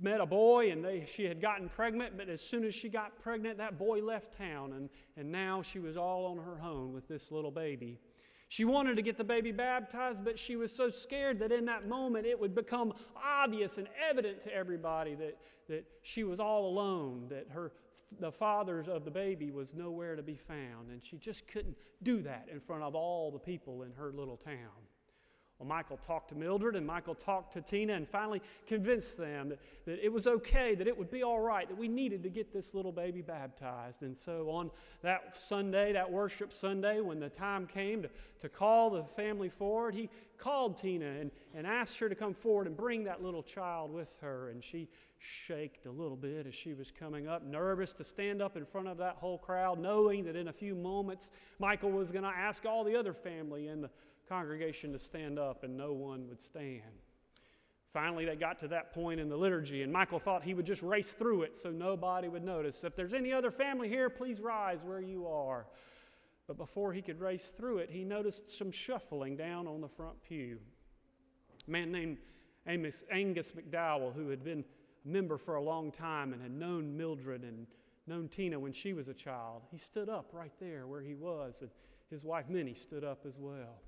met 0.00 0.20
a 0.20 0.26
boy 0.26 0.70
and 0.70 0.84
they, 0.84 1.04
she 1.04 1.24
had 1.24 1.40
gotten 1.40 1.68
pregnant, 1.68 2.16
but 2.16 2.28
as 2.28 2.40
soon 2.40 2.64
as 2.64 2.74
she 2.74 2.88
got 2.88 3.18
pregnant, 3.20 3.58
that 3.58 3.78
boy 3.78 4.00
left 4.00 4.36
town, 4.36 4.72
and, 4.72 4.88
and 5.16 5.30
now 5.30 5.62
she 5.62 5.78
was 5.78 5.96
all 5.96 6.26
on 6.26 6.38
her 6.38 6.60
own 6.62 6.92
with 6.92 7.08
this 7.08 7.30
little 7.30 7.50
baby. 7.50 7.98
She 8.48 8.66
wanted 8.66 8.96
to 8.96 9.02
get 9.02 9.16
the 9.16 9.24
baby 9.24 9.50
baptized, 9.50 10.24
but 10.24 10.38
she 10.38 10.56
was 10.56 10.70
so 10.70 10.90
scared 10.90 11.38
that 11.38 11.52
in 11.52 11.64
that 11.64 11.88
moment 11.88 12.26
it 12.26 12.38
would 12.38 12.54
become 12.54 12.92
obvious 13.16 13.78
and 13.78 13.88
evident 14.10 14.42
to 14.42 14.54
everybody 14.54 15.14
that, 15.14 15.38
that 15.68 15.86
she 16.02 16.22
was 16.22 16.38
all 16.38 16.66
alone, 16.66 17.28
that 17.30 17.46
her, 17.50 17.72
the 18.20 18.30
father 18.30 18.80
of 18.80 19.06
the 19.06 19.10
baby 19.10 19.50
was 19.50 19.74
nowhere 19.74 20.16
to 20.16 20.22
be 20.22 20.36
found, 20.36 20.90
and 20.90 21.02
she 21.02 21.16
just 21.16 21.48
couldn't 21.48 21.78
do 22.02 22.20
that 22.22 22.46
in 22.52 22.60
front 22.60 22.82
of 22.82 22.94
all 22.94 23.30
the 23.30 23.38
people 23.38 23.84
in 23.84 23.92
her 23.92 24.12
little 24.12 24.36
town. 24.36 24.82
Well, 25.62 25.68
Michael 25.68 25.96
talked 25.98 26.30
to 26.30 26.34
Mildred 26.34 26.74
and 26.74 26.84
Michael 26.84 27.14
talked 27.14 27.52
to 27.52 27.60
Tina 27.60 27.92
and 27.92 28.08
finally 28.08 28.42
convinced 28.66 29.16
them 29.16 29.50
that, 29.50 29.60
that 29.84 30.04
it 30.04 30.12
was 30.12 30.26
okay, 30.26 30.74
that 30.74 30.88
it 30.88 30.98
would 30.98 31.08
be 31.08 31.22
all 31.22 31.38
right, 31.38 31.68
that 31.68 31.78
we 31.78 31.86
needed 31.86 32.24
to 32.24 32.30
get 32.30 32.52
this 32.52 32.74
little 32.74 32.90
baby 32.90 33.22
baptized. 33.22 34.02
And 34.02 34.18
so 34.18 34.50
on 34.50 34.72
that 35.02 35.38
Sunday, 35.38 35.92
that 35.92 36.10
worship 36.10 36.52
Sunday, 36.52 37.00
when 37.00 37.20
the 37.20 37.28
time 37.28 37.68
came 37.68 38.02
to, 38.02 38.10
to 38.40 38.48
call 38.48 38.90
the 38.90 39.04
family 39.04 39.48
forward, 39.48 39.94
he 39.94 40.10
called 40.36 40.78
Tina 40.78 41.06
and, 41.06 41.30
and 41.54 41.64
asked 41.64 41.96
her 42.00 42.08
to 42.08 42.16
come 42.16 42.34
forward 42.34 42.66
and 42.66 42.76
bring 42.76 43.04
that 43.04 43.22
little 43.22 43.44
child 43.44 43.92
with 43.92 44.16
her. 44.20 44.48
And 44.48 44.64
she 44.64 44.88
shaked 45.20 45.86
a 45.86 45.90
little 45.92 46.16
bit 46.16 46.48
as 46.48 46.56
she 46.56 46.74
was 46.74 46.90
coming 46.90 47.28
up, 47.28 47.44
nervous 47.44 47.92
to 47.92 48.02
stand 48.02 48.42
up 48.42 48.56
in 48.56 48.66
front 48.66 48.88
of 48.88 48.98
that 48.98 49.14
whole 49.14 49.38
crowd, 49.38 49.78
knowing 49.78 50.24
that 50.24 50.34
in 50.34 50.48
a 50.48 50.52
few 50.52 50.74
moments 50.74 51.30
Michael 51.60 51.92
was 51.92 52.10
going 52.10 52.24
to 52.24 52.30
ask 52.30 52.66
all 52.66 52.82
the 52.82 52.96
other 52.96 53.12
family 53.12 53.68
in 53.68 53.80
the 53.80 53.90
congregation 54.28 54.92
to 54.92 54.98
stand 54.98 55.38
up, 55.38 55.64
and 55.64 55.76
no 55.76 55.92
one 55.92 56.28
would 56.28 56.40
stand. 56.40 56.82
Finally, 57.92 58.24
they 58.24 58.36
got 58.36 58.58
to 58.58 58.68
that 58.68 58.94
point 58.94 59.20
in 59.20 59.28
the 59.28 59.36
liturgy, 59.36 59.82
and 59.82 59.92
Michael 59.92 60.18
thought 60.18 60.42
he 60.42 60.54
would 60.54 60.64
just 60.64 60.82
race 60.82 61.12
through 61.12 61.42
it 61.42 61.54
so 61.54 61.70
nobody 61.70 62.26
would 62.28 62.42
notice. 62.42 62.84
If 62.84 62.96
there's 62.96 63.12
any 63.12 63.32
other 63.32 63.50
family 63.50 63.88
here, 63.88 64.08
please 64.08 64.40
rise 64.40 64.82
where 64.82 65.00
you 65.00 65.26
are. 65.26 65.66
But 66.46 66.56
before 66.56 66.92
he 66.92 67.02
could 67.02 67.20
race 67.20 67.54
through 67.56 67.78
it, 67.78 67.90
he 67.90 68.04
noticed 68.04 68.56
some 68.56 68.70
shuffling 68.70 69.36
down 69.36 69.66
on 69.66 69.80
the 69.82 69.88
front 69.88 70.22
pew. 70.22 70.58
A 71.68 71.70
man 71.70 71.92
named 71.92 72.18
Amos, 72.66 73.04
Angus 73.10 73.52
McDowell, 73.52 74.14
who 74.14 74.28
had 74.28 74.42
been 74.42 74.64
a 75.04 75.08
member 75.08 75.36
for 75.36 75.56
a 75.56 75.62
long 75.62 75.90
time 75.90 76.32
and 76.32 76.40
had 76.40 76.52
known 76.52 76.96
Mildred 76.96 77.42
and 77.42 77.66
known 78.06 78.28
Tina 78.28 78.58
when 78.58 78.72
she 78.72 78.94
was 78.94 79.08
a 79.08 79.14
child, 79.14 79.62
he 79.70 79.78
stood 79.78 80.08
up 80.08 80.30
right 80.32 80.52
there 80.58 80.86
where 80.86 81.02
he 81.02 81.14
was, 81.14 81.60
and 81.60 81.70
his 82.10 82.24
wife 82.24 82.48
Minnie 82.48 82.74
stood 82.74 83.04
up 83.04 83.24
as 83.26 83.38
well. 83.38 83.80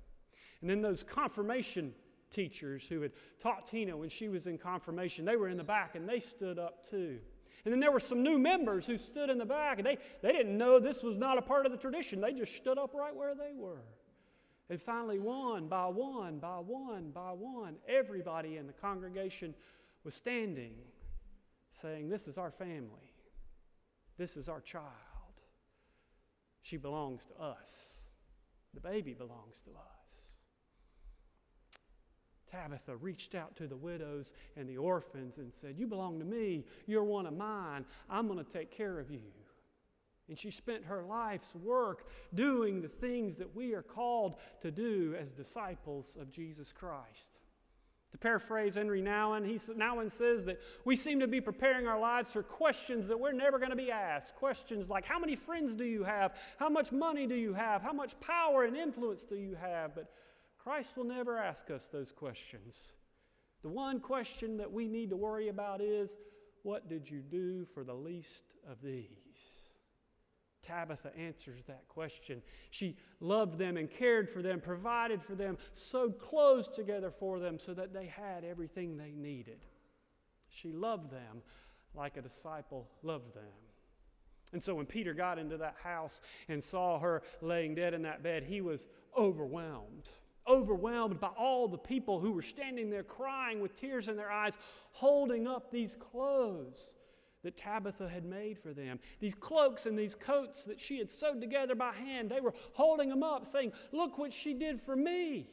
And 0.61 0.69
then 0.69 0.81
those 0.81 1.03
confirmation 1.03 1.93
teachers 2.31 2.87
who 2.87 3.01
had 3.01 3.11
taught 3.39 3.65
Tina 3.65 3.95
when 3.95 4.09
she 4.09 4.27
was 4.27 4.47
in 4.47 4.57
confirmation, 4.57 5.25
they 5.25 5.35
were 5.35 5.49
in 5.49 5.57
the 5.57 5.63
back 5.63 5.95
and 5.95 6.07
they 6.07 6.19
stood 6.19 6.59
up 6.59 6.89
too. 6.89 7.19
And 7.63 7.73
then 7.73 7.79
there 7.79 7.91
were 7.91 7.99
some 7.99 8.21
new 8.21 8.37
members 8.37 8.85
who 8.85 8.97
stood 8.97 9.29
in 9.29 9.37
the 9.37 9.45
back 9.45 9.79
and 9.79 9.85
they, 9.87 9.97
they 10.21 10.31
didn't 10.31 10.57
know 10.57 10.79
this 10.79 11.01
was 11.01 11.17
not 11.17 11.37
a 11.37 11.41
part 11.41 11.65
of 11.65 11.71
the 11.71 11.77
tradition. 11.77 12.21
They 12.21 12.33
just 12.33 12.55
stood 12.55 12.77
up 12.77 12.93
right 12.93 13.15
where 13.15 13.33
they 13.33 13.53
were. 13.55 13.83
And 14.69 14.81
finally, 14.81 15.19
one 15.19 15.67
by 15.67 15.85
one, 15.87 16.39
by 16.39 16.57
one, 16.57 17.11
by 17.11 17.31
one, 17.31 17.75
everybody 17.87 18.57
in 18.57 18.67
the 18.67 18.73
congregation 18.73 19.53
was 20.03 20.15
standing, 20.15 20.73
saying, 21.71 22.09
This 22.09 22.27
is 22.27 22.37
our 22.37 22.51
family. 22.51 23.13
This 24.17 24.37
is 24.37 24.49
our 24.49 24.61
child. 24.61 24.85
She 26.61 26.77
belongs 26.77 27.25
to 27.27 27.43
us. 27.43 27.99
The 28.73 28.79
baby 28.79 29.13
belongs 29.13 29.61
to 29.63 29.71
us. 29.71 30.04
Tabitha 32.55 32.95
reached 32.95 33.35
out 33.35 33.55
to 33.57 33.67
the 33.67 33.75
widows 33.75 34.33
and 34.55 34.67
the 34.67 34.77
orphans 34.77 35.37
and 35.37 35.53
said, 35.53 35.75
You 35.77 35.87
belong 35.87 36.19
to 36.19 36.25
me. 36.25 36.65
You're 36.85 37.03
one 37.03 37.25
of 37.25 37.35
mine. 37.35 37.85
I'm 38.09 38.27
going 38.27 38.43
to 38.43 38.49
take 38.49 38.71
care 38.71 38.99
of 38.99 39.11
you. 39.11 39.21
And 40.27 40.39
she 40.39 40.49
spent 40.49 40.85
her 40.85 41.03
life's 41.03 41.53
work 41.53 42.07
doing 42.33 42.81
the 42.81 42.87
things 42.87 43.37
that 43.37 43.55
we 43.55 43.73
are 43.73 43.83
called 43.83 44.35
to 44.61 44.71
do 44.71 45.15
as 45.19 45.33
disciples 45.33 46.17
of 46.19 46.31
Jesus 46.31 46.71
Christ. 46.71 47.37
To 48.11 48.17
paraphrase 48.17 48.77
Henri 48.77 49.01
Nouwen, 49.01 49.45
he, 49.45 49.55
Nouwen 49.73 50.09
says 50.09 50.45
that 50.45 50.61
we 50.85 50.95
seem 50.95 51.19
to 51.19 51.27
be 51.27 51.41
preparing 51.41 51.85
our 51.85 51.99
lives 51.99 52.31
for 52.31 52.41
questions 52.41 53.09
that 53.09 53.19
we're 53.19 53.33
never 53.33 53.59
going 53.59 53.71
to 53.71 53.75
be 53.75 53.91
asked. 53.91 54.35
Questions 54.35 54.89
like, 54.89 55.05
How 55.05 55.19
many 55.19 55.35
friends 55.35 55.75
do 55.75 55.83
you 55.83 56.05
have? 56.05 56.33
How 56.57 56.69
much 56.69 56.93
money 56.93 57.27
do 57.27 57.35
you 57.35 57.53
have? 57.53 57.81
How 57.81 57.91
much 57.91 58.17
power 58.21 58.63
and 58.63 58.77
influence 58.77 59.25
do 59.25 59.35
you 59.35 59.55
have? 59.55 59.93
But 59.93 60.09
Christ 60.65 60.97
will 60.97 61.03
never 61.03 61.37
ask 61.37 61.69
us 61.69 61.87
those 61.89 62.11
questions. 62.11 62.93
The 63.61 63.69
one 63.69 63.99
question 63.99 64.57
that 64.57 64.71
we 64.71 64.87
need 64.87 65.11
to 65.11 65.15
worry 65.15 65.49
about 65.49 65.79
is 65.79 66.17
what 66.63 66.89
did 66.89 67.07
you 67.07 67.19
do 67.19 67.67
for 67.75 67.83
the 67.83 67.93
least 67.93 68.45
of 68.67 68.81
these? 68.81 69.09
Tabitha 70.63 71.15
answers 71.15 71.65
that 71.65 71.87
question. 71.87 72.41
She 72.71 72.97
loved 73.19 73.59
them 73.59 73.77
and 73.77 73.91
cared 73.91 74.27
for 74.27 74.41
them, 74.41 74.59
provided 74.59 75.21
for 75.21 75.35
them, 75.35 75.59
sewed 75.73 76.17
clothes 76.17 76.67
together 76.67 77.11
for 77.11 77.37
them 77.39 77.59
so 77.59 77.75
that 77.75 77.93
they 77.93 78.07
had 78.07 78.43
everything 78.43 78.97
they 78.97 79.11
needed. 79.11 79.65
She 80.49 80.71
loved 80.71 81.11
them 81.11 81.43
like 81.93 82.17
a 82.17 82.23
disciple 82.23 82.89
loved 83.03 83.35
them. 83.35 83.43
And 84.51 84.63
so 84.63 84.73
when 84.73 84.87
Peter 84.87 85.13
got 85.13 85.37
into 85.37 85.57
that 85.57 85.75
house 85.83 86.21
and 86.47 86.63
saw 86.63 86.97
her 86.97 87.21
laying 87.43 87.75
dead 87.75 87.93
in 87.93 88.01
that 88.01 88.23
bed, 88.23 88.45
he 88.45 88.61
was 88.61 88.87
overwhelmed 89.15 90.09
overwhelmed 90.47 91.19
by 91.19 91.29
all 91.37 91.67
the 91.67 91.77
people 91.77 92.19
who 92.19 92.31
were 92.31 92.41
standing 92.41 92.89
there 92.89 93.03
crying 93.03 93.59
with 93.59 93.75
tears 93.75 94.07
in 94.07 94.15
their 94.15 94.31
eyes, 94.31 94.57
holding 94.91 95.47
up 95.47 95.71
these 95.71 95.95
clothes 95.99 96.91
that 97.43 97.57
Tabitha 97.57 98.09
had 98.09 98.25
made 98.25 98.57
for 98.57 98.73
them. 98.73 98.99
These 99.19 99.35
cloaks 99.35 99.85
and 99.85 99.97
these 99.97 100.15
coats 100.15 100.65
that 100.65 100.79
she 100.79 100.97
had 100.97 101.11
sewed 101.11 101.39
together 101.39 101.75
by 101.75 101.93
hand, 101.93 102.29
they 102.29 102.41
were 102.41 102.53
holding 102.73 103.09
them 103.09 103.23
up, 103.23 103.45
saying, 103.45 103.71
Look 103.91 104.17
what 104.17 104.33
she 104.33 104.53
did 104.53 104.81
for 104.81 104.95
me. 104.95 105.47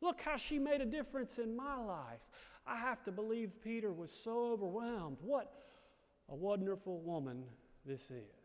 Look 0.00 0.20
how 0.20 0.36
she 0.36 0.58
made 0.58 0.80
a 0.80 0.86
difference 0.86 1.38
in 1.38 1.54
my 1.54 1.76
life. 1.76 2.20
I 2.66 2.76
have 2.76 3.02
to 3.04 3.12
believe 3.12 3.58
Peter 3.62 3.92
was 3.92 4.12
so 4.12 4.52
overwhelmed. 4.52 5.18
What 5.20 5.52
a 6.28 6.34
wonderful 6.34 7.00
woman 7.00 7.42
this 7.84 8.10
is. 8.10 8.39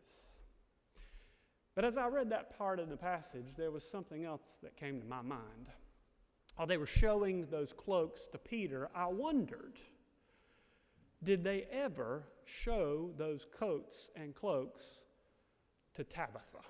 But 1.76 1.84
as 1.84 1.98
I 1.98 2.08
read 2.08 2.30
that 2.30 2.58
part 2.58 2.80
of 2.80 2.88
the 2.88 2.96
passage, 2.96 3.52
there 3.56 3.70
was 3.70 3.88
something 3.88 4.24
else 4.24 4.58
that 4.62 4.76
came 4.76 4.98
to 4.98 5.06
my 5.06 5.22
mind. 5.22 5.68
While 6.56 6.66
they 6.66 6.78
were 6.78 6.86
showing 6.86 7.46
those 7.50 7.74
cloaks 7.74 8.26
to 8.28 8.38
Peter, 8.38 8.88
I 8.94 9.06
wondered 9.06 9.78
did 11.22 11.42
they 11.44 11.66
ever 11.72 12.24
show 12.44 13.10
those 13.16 13.46
coats 13.50 14.10
and 14.16 14.34
cloaks 14.34 15.02
to 15.94 16.04
Tabitha? 16.04 16.60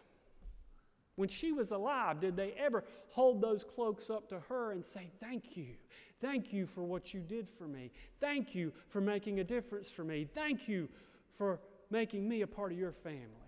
When 1.17 1.29
she 1.29 1.53
was 1.53 1.71
alive, 1.71 2.21
did 2.21 2.37
they 2.37 2.53
ever 2.53 2.85
hold 3.09 3.41
those 3.41 3.65
cloaks 3.65 4.11
up 4.11 4.29
to 4.29 4.41
her 4.49 4.73
and 4.73 4.85
say, 4.85 5.11
Thank 5.21 5.57
you? 5.57 5.75
Thank 6.21 6.53
you 6.53 6.67
for 6.67 6.83
what 6.83 7.13
you 7.13 7.21
did 7.21 7.49
for 7.49 7.69
me. 7.69 7.91
Thank 8.21 8.55
you 8.55 8.73
for 8.89 9.01
making 9.01 9.41
a 9.41 9.45
difference 9.45 9.91
for 9.91 10.05
me. 10.05 10.27
Thank 10.33 10.69
you 10.69 10.89
for 11.37 11.61
making 11.91 12.29
me 12.29 12.43
a 12.43 12.47
part 12.47 12.73
of 12.73 12.79
your 12.79 12.93
family. 12.93 13.46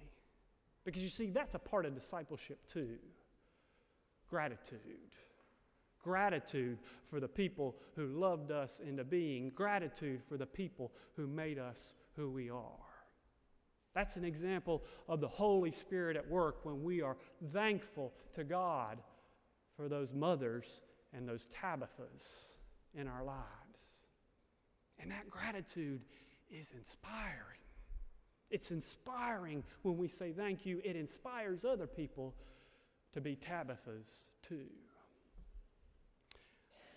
Because 0.88 1.02
you 1.02 1.10
see, 1.10 1.26
that's 1.26 1.54
a 1.54 1.58
part 1.58 1.84
of 1.84 1.94
discipleship 1.94 2.66
too 2.66 2.96
gratitude. 4.30 4.80
Gratitude 6.02 6.78
for 7.10 7.20
the 7.20 7.28
people 7.28 7.76
who 7.94 8.06
loved 8.06 8.50
us 8.50 8.80
into 8.80 9.04
being, 9.04 9.50
gratitude 9.50 10.22
for 10.26 10.38
the 10.38 10.46
people 10.46 10.90
who 11.14 11.26
made 11.26 11.58
us 11.58 11.94
who 12.16 12.30
we 12.30 12.48
are. 12.48 12.72
That's 13.94 14.16
an 14.16 14.24
example 14.24 14.82
of 15.10 15.20
the 15.20 15.28
Holy 15.28 15.72
Spirit 15.72 16.16
at 16.16 16.26
work 16.26 16.64
when 16.64 16.82
we 16.82 17.02
are 17.02 17.18
thankful 17.52 18.14
to 18.32 18.42
God 18.42 18.96
for 19.76 19.90
those 19.90 20.14
mothers 20.14 20.80
and 21.12 21.28
those 21.28 21.48
Tabithas 21.48 22.44
in 22.94 23.06
our 23.06 23.22
lives. 23.22 24.06
And 24.98 25.10
that 25.10 25.28
gratitude 25.28 26.00
is 26.50 26.72
inspiring. 26.74 27.57
It's 28.50 28.70
inspiring 28.70 29.62
when 29.82 29.96
we 29.96 30.08
say 30.08 30.32
thank 30.32 30.64
you. 30.64 30.80
It 30.84 30.96
inspires 30.96 31.64
other 31.64 31.86
people 31.86 32.34
to 33.12 33.20
be 33.20 33.36
Tabithas 33.36 34.22
too. 34.42 34.66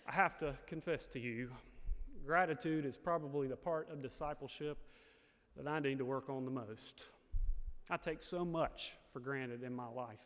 I 0.06 0.12
have 0.12 0.36
to 0.38 0.54
confess 0.66 1.06
to 1.08 1.20
you, 1.20 1.50
gratitude 2.26 2.84
is 2.84 2.96
probably 2.96 3.46
the 3.46 3.56
part 3.56 3.90
of 3.90 4.02
discipleship 4.02 4.78
that 5.56 5.68
I 5.68 5.78
need 5.78 5.98
to 5.98 6.04
work 6.04 6.28
on 6.28 6.44
the 6.44 6.50
most. 6.50 7.06
I 7.90 7.96
take 7.96 8.22
so 8.22 8.44
much 8.44 8.92
for 9.12 9.20
granted 9.20 9.62
in 9.62 9.74
my 9.74 9.88
life. 9.88 10.18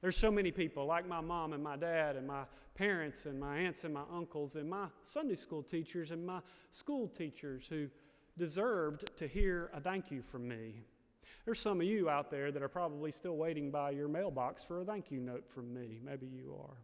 There's 0.00 0.16
so 0.16 0.30
many 0.30 0.50
people, 0.50 0.84
like 0.84 1.08
my 1.08 1.22
mom 1.22 1.54
and 1.54 1.62
my 1.62 1.76
dad, 1.76 2.16
and 2.16 2.26
my 2.26 2.42
parents, 2.74 3.24
and 3.24 3.40
my 3.40 3.56
aunts 3.58 3.84
and 3.84 3.94
my 3.94 4.02
uncles, 4.12 4.54
and 4.56 4.68
my 4.68 4.88
Sunday 5.02 5.34
school 5.34 5.62
teachers, 5.62 6.10
and 6.10 6.26
my 6.26 6.40
school 6.70 7.08
teachers 7.08 7.66
who 7.66 7.88
deserved 8.36 9.16
to 9.16 9.26
hear 9.26 9.70
a 9.74 9.80
thank 9.80 10.10
you 10.10 10.22
from 10.22 10.48
me. 10.48 10.82
There's 11.44 11.60
some 11.60 11.80
of 11.80 11.86
you 11.86 12.08
out 12.08 12.30
there 12.30 12.50
that 12.50 12.62
are 12.62 12.68
probably 12.68 13.10
still 13.10 13.36
waiting 13.36 13.70
by 13.70 13.90
your 13.90 14.08
mailbox 14.08 14.62
for 14.62 14.80
a 14.80 14.84
thank 14.84 15.10
you 15.10 15.20
note 15.20 15.46
from 15.46 15.72
me. 15.72 16.00
Maybe 16.02 16.26
you 16.26 16.56
are. 16.60 16.76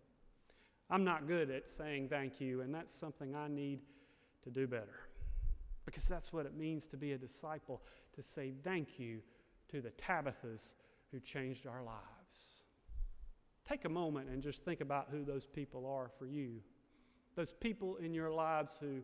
I'm 0.90 1.04
not 1.04 1.26
good 1.26 1.50
at 1.50 1.68
saying 1.68 2.08
thank 2.08 2.40
you, 2.40 2.60
and 2.60 2.74
that's 2.74 2.92
something 2.92 3.34
I 3.34 3.48
need 3.48 3.80
to 4.42 4.50
do 4.50 4.66
better. 4.66 5.06
Because 5.86 6.04
that's 6.04 6.32
what 6.32 6.46
it 6.46 6.56
means 6.56 6.86
to 6.88 6.96
be 6.96 7.12
a 7.12 7.18
disciple, 7.18 7.82
to 8.14 8.22
say 8.22 8.52
thank 8.62 8.98
you 8.98 9.20
to 9.70 9.80
the 9.80 9.90
Tabithas 9.90 10.74
who 11.10 11.20
changed 11.20 11.66
our 11.66 11.82
lives. 11.82 12.64
Take 13.66 13.84
a 13.84 13.88
moment 13.88 14.28
and 14.28 14.42
just 14.42 14.64
think 14.64 14.80
about 14.80 15.08
who 15.10 15.24
those 15.24 15.46
people 15.46 15.86
are 15.86 16.10
for 16.18 16.26
you. 16.26 16.60
Those 17.36 17.52
people 17.52 17.96
in 17.96 18.12
your 18.12 18.30
lives 18.30 18.78
who 18.80 19.02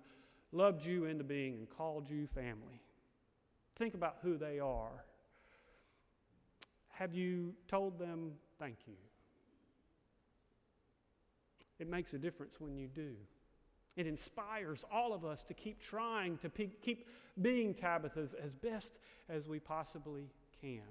loved 0.57 0.85
you 0.85 1.05
into 1.05 1.25
being 1.25 1.55
and 1.55 1.69
called 1.69 2.09
you 2.09 2.27
family. 2.27 2.81
Think 3.77 3.95
about 3.95 4.17
who 4.23 4.39
they 4.39 4.59
are. 4.59 5.05
Have 6.93 7.13
you 7.13 7.55
told 7.69 7.99
them 7.99 8.33
thank 8.59 8.77
you? 8.87 8.95
It 11.79 11.91
makes 11.91 12.15
a 12.15 12.19
difference 12.19 12.59
when 12.59 12.77
you 12.77 12.89
do. 12.89 13.13
It 13.97 14.07
inspires 14.07 14.85
all 14.91 15.13
of 15.13 15.25
us 15.25 15.45
to 15.45 15.55
keep 15.55 15.81
trying 15.81 16.39
to 16.39 16.49
pe- 16.49 16.71
keep 16.83 17.07
being 17.41 17.75
Tabithas 17.75 18.35
as 18.35 18.55
best 18.55 18.99
as 19.29 19.47
we 19.47 19.61
possibly 19.61 20.31
can. 20.61 20.83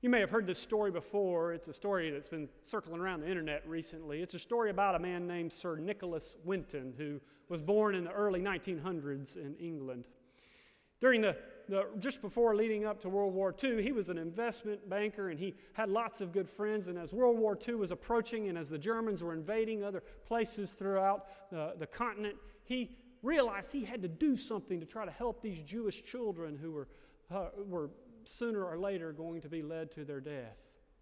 You 0.00 0.10
may 0.10 0.20
have 0.20 0.30
heard 0.30 0.46
this 0.46 0.60
story 0.60 0.92
before. 0.92 1.52
It's 1.52 1.66
a 1.66 1.72
story 1.72 2.10
that's 2.10 2.28
been 2.28 2.48
circling 2.62 3.00
around 3.00 3.20
the 3.20 3.28
internet 3.28 3.66
recently. 3.66 4.22
It's 4.22 4.34
a 4.34 4.38
story 4.38 4.70
about 4.70 4.94
a 4.94 4.98
man 5.00 5.26
named 5.26 5.52
Sir 5.52 5.74
Nicholas 5.74 6.36
Winton 6.44 6.94
who 6.96 7.20
was 7.48 7.60
born 7.60 7.96
in 7.96 8.04
the 8.04 8.12
early 8.12 8.40
1900s 8.40 9.36
in 9.36 9.56
England. 9.56 10.04
During 11.00 11.20
the, 11.20 11.36
the, 11.68 11.86
just 11.98 12.22
before 12.22 12.54
leading 12.54 12.84
up 12.84 13.00
to 13.00 13.08
World 13.08 13.34
War 13.34 13.52
II, 13.60 13.82
he 13.82 13.90
was 13.90 14.08
an 14.08 14.18
investment 14.18 14.88
banker 14.88 15.30
and 15.30 15.38
he 15.40 15.56
had 15.72 15.88
lots 15.88 16.20
of 16.20 16.30
good 16.30 16.48
friends. 16.48 16.86
And 16.86 16.96
as 16.96 17.12
World 17.12 17.36
War 17.36 17.58
II 17.66 17.74
was 17.74 17.90
approaching 17.90 18.48
and 18.48 18.56
as 18.56 18.70
the 18.70 18.78
Germans 18.78 19.20
were 19.20 19.32
invading 19.32 19.82
other 19.82 20.04
places 20.26 20.74
throughout 20.74 21.26
the, 21.50 21.74
the 21.76 21.88
continent, 21.88 22.36
he 22.62 22.96
realized 23.24 23.72
he 23.72 23.84
had 23.84 24.02
to 24.02 24.08
do 24.08 24.36
something 24.36 24.78
to 24.78 24.86
try 24.86 25.04
to 25.04 25.10
help 25.10 25.42
these 25.42 25.60
Jewish 25.64 26.04
children 26.04 26.56
who 26.56 26.70
were, 26.70 26.88
uh, 27.32 27.48
were 27.66 27.90
sooner 28.28 28.64
or 28.64 28.78
later 28.78 29.12
going 29.12 29.40
to 29.40 29.48
be 29.48 29.62
led 29.62 29.90
to 29.92 30.04
their 30.04 30.20
death. 30.20 30.58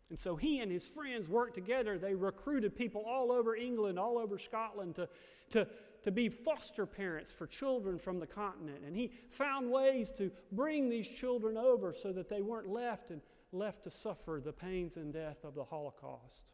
And 0.09 0.19
so 0.19 0.37
he 0.37 0.61
and 0.61 0.71
his 0.71 0.87
friends 0.87 1.29
worked 1.29 1.55
together. 1.55 1.99
They 1.99 2.15
recruited 2.15 2.77
people 2.77 3.03
all 3.07 3.33
over 3.33 3.57
England, 3.57 3.99
all 3.99 4.19
over 4.19 4.39
Scotland 4.39 4.95
to, 4.97 5.09
to, 5.51 5.67
to 6.03 6.12
be 6.12 6.29
foster 6.29 6.87
parents 6.87 7.33
for 7.33 7.47
children 7.47 7.99
from 7.99 8.21
the 8.21 8.27
continent. 8.27 8.85
And 8.87 8.95
he 8.95 9.11
found 9.31 9.71
ways 9.71 10.12
to 10.12 10.31
bring 10.53 10.89
these 10.89 11.09
children 11.09 11.57
over 11.57 11.93
so 11.93 12.12
that 12.12 12.29
they 12.29 12.41
weren't 12.41 12.69
left 12.69 13.11
and 13.11 13.21
left 13.53 13.83
to 13.85 13.91
suffer 13.91 14.41
the 14.45 14.53
pains 14.53 14.97
and 14.97 15.12
death 15.12 15.45
of 15.45 15.55
the 15.55 15.65
Holocaust. 15.65 16.53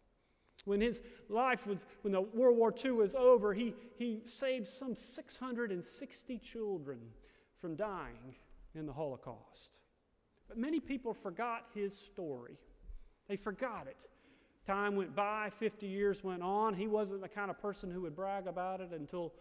When 0.64 0.80
his 0.80 1.02
life 1.28 1.66
was, 1.66 1.86
when 2.02 2.12
the 2.12 2.20
World 2.20 2.56
War 2.56 2.72
II 2.84 2.92
was 2.92 3.14
over, 3.14 3.52
he, 3.52 3.74
he 3.96 4.22
saved 4.24 4.68
some 4.68 4.94
660 4.94 6.38
children 6.38 7.00
from 7.60 7.74
dying 7.74 8.36
in 8.74 8.86
the 8.86 8.92
Holocaust. 8.92 9.81
But 10.52 10.58
many 10.58 10.80
people 10.80 11.14
forgot 11.14 11.64
his 11.74 11.96
story. 11.96 12.58
They 13.26 13.36
forgot 13.36 13.86
it. 13.86 14.06
Time 14.66 14.96
went 14.96 15.16
by, 15.16 15.48
50 15.48 15.86
years 15.86 16.22
went 16.22 16.42
on. 16.42 16.74
He 16.74 16.86
wasn't 16.86 17.22
the 17.22 17.28
kind 17.28 17.50
of 17.50 17.58
person 17.58 17.90
who 17.90 18.02
would 18.02 18.14
brag 18.14 18.46
about 18.46 18.82
it 18.82 18.90
until 18.92 19.32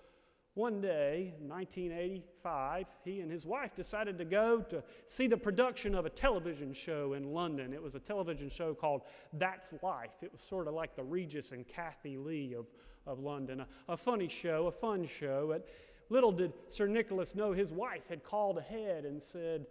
one 0.54 0.80
day, 0.80 1.34
in 1.41 1.50
1985, 1.50 2.86
he 3.04 3.19
and 3.19 3.30
his 3.30 3.45
wife 3.45 3.76
decided 3.76 4.17
to 4.19 4.24
go 4.24 4.62
to 4.62 4.82
see 5.06 5.28
the 5.28 5.36
production 5.36 5.95
of 5.95 6.06
a 6.06 6.10
television 6.10 6.71
show 6.71 7.12
in 7.12 7.34
London. 7.34 7.74
It 7.74 7.84
was 7.84 7.95
a 7.95 8.00
television 8.00 8.50
show 8.50 8.74
called 8.74 9.02
That's 9.34 9.74
Life. 9.84 10.15
It 10.21 10.32
was 10.32 10.39
sort 10.39 10.69
of 10.69 10.74
like 10.74 10.95
the 10.95 11.04
Regis 11.04 11.52
and 11.52 11.67
Kathie 11.67 12.15
Lee 12.15 12.54
of, 12.54 12.67
of 13.06 13.19
London. 13.19 13.60
A, 13.60 13.67
a 13.89 13.97
funny 13.97 14.30
show, 14.30 14.67
a 14.67 14.71
fun 14.71 15.06
show. 15.06 15.47
But 15.50 15.67
little 16.10 16.32
did 16.32 16.54
Sir 16.67 16.88
Nicholas 16.88 17.36
know 17.36 17.52
his 17.52 17.74
wife 17.74 18.08
had 18.08 18.24
called 18.24 18.58
ahead 18.58 19.04
and 19.04 19.21
said, 19.21 19.65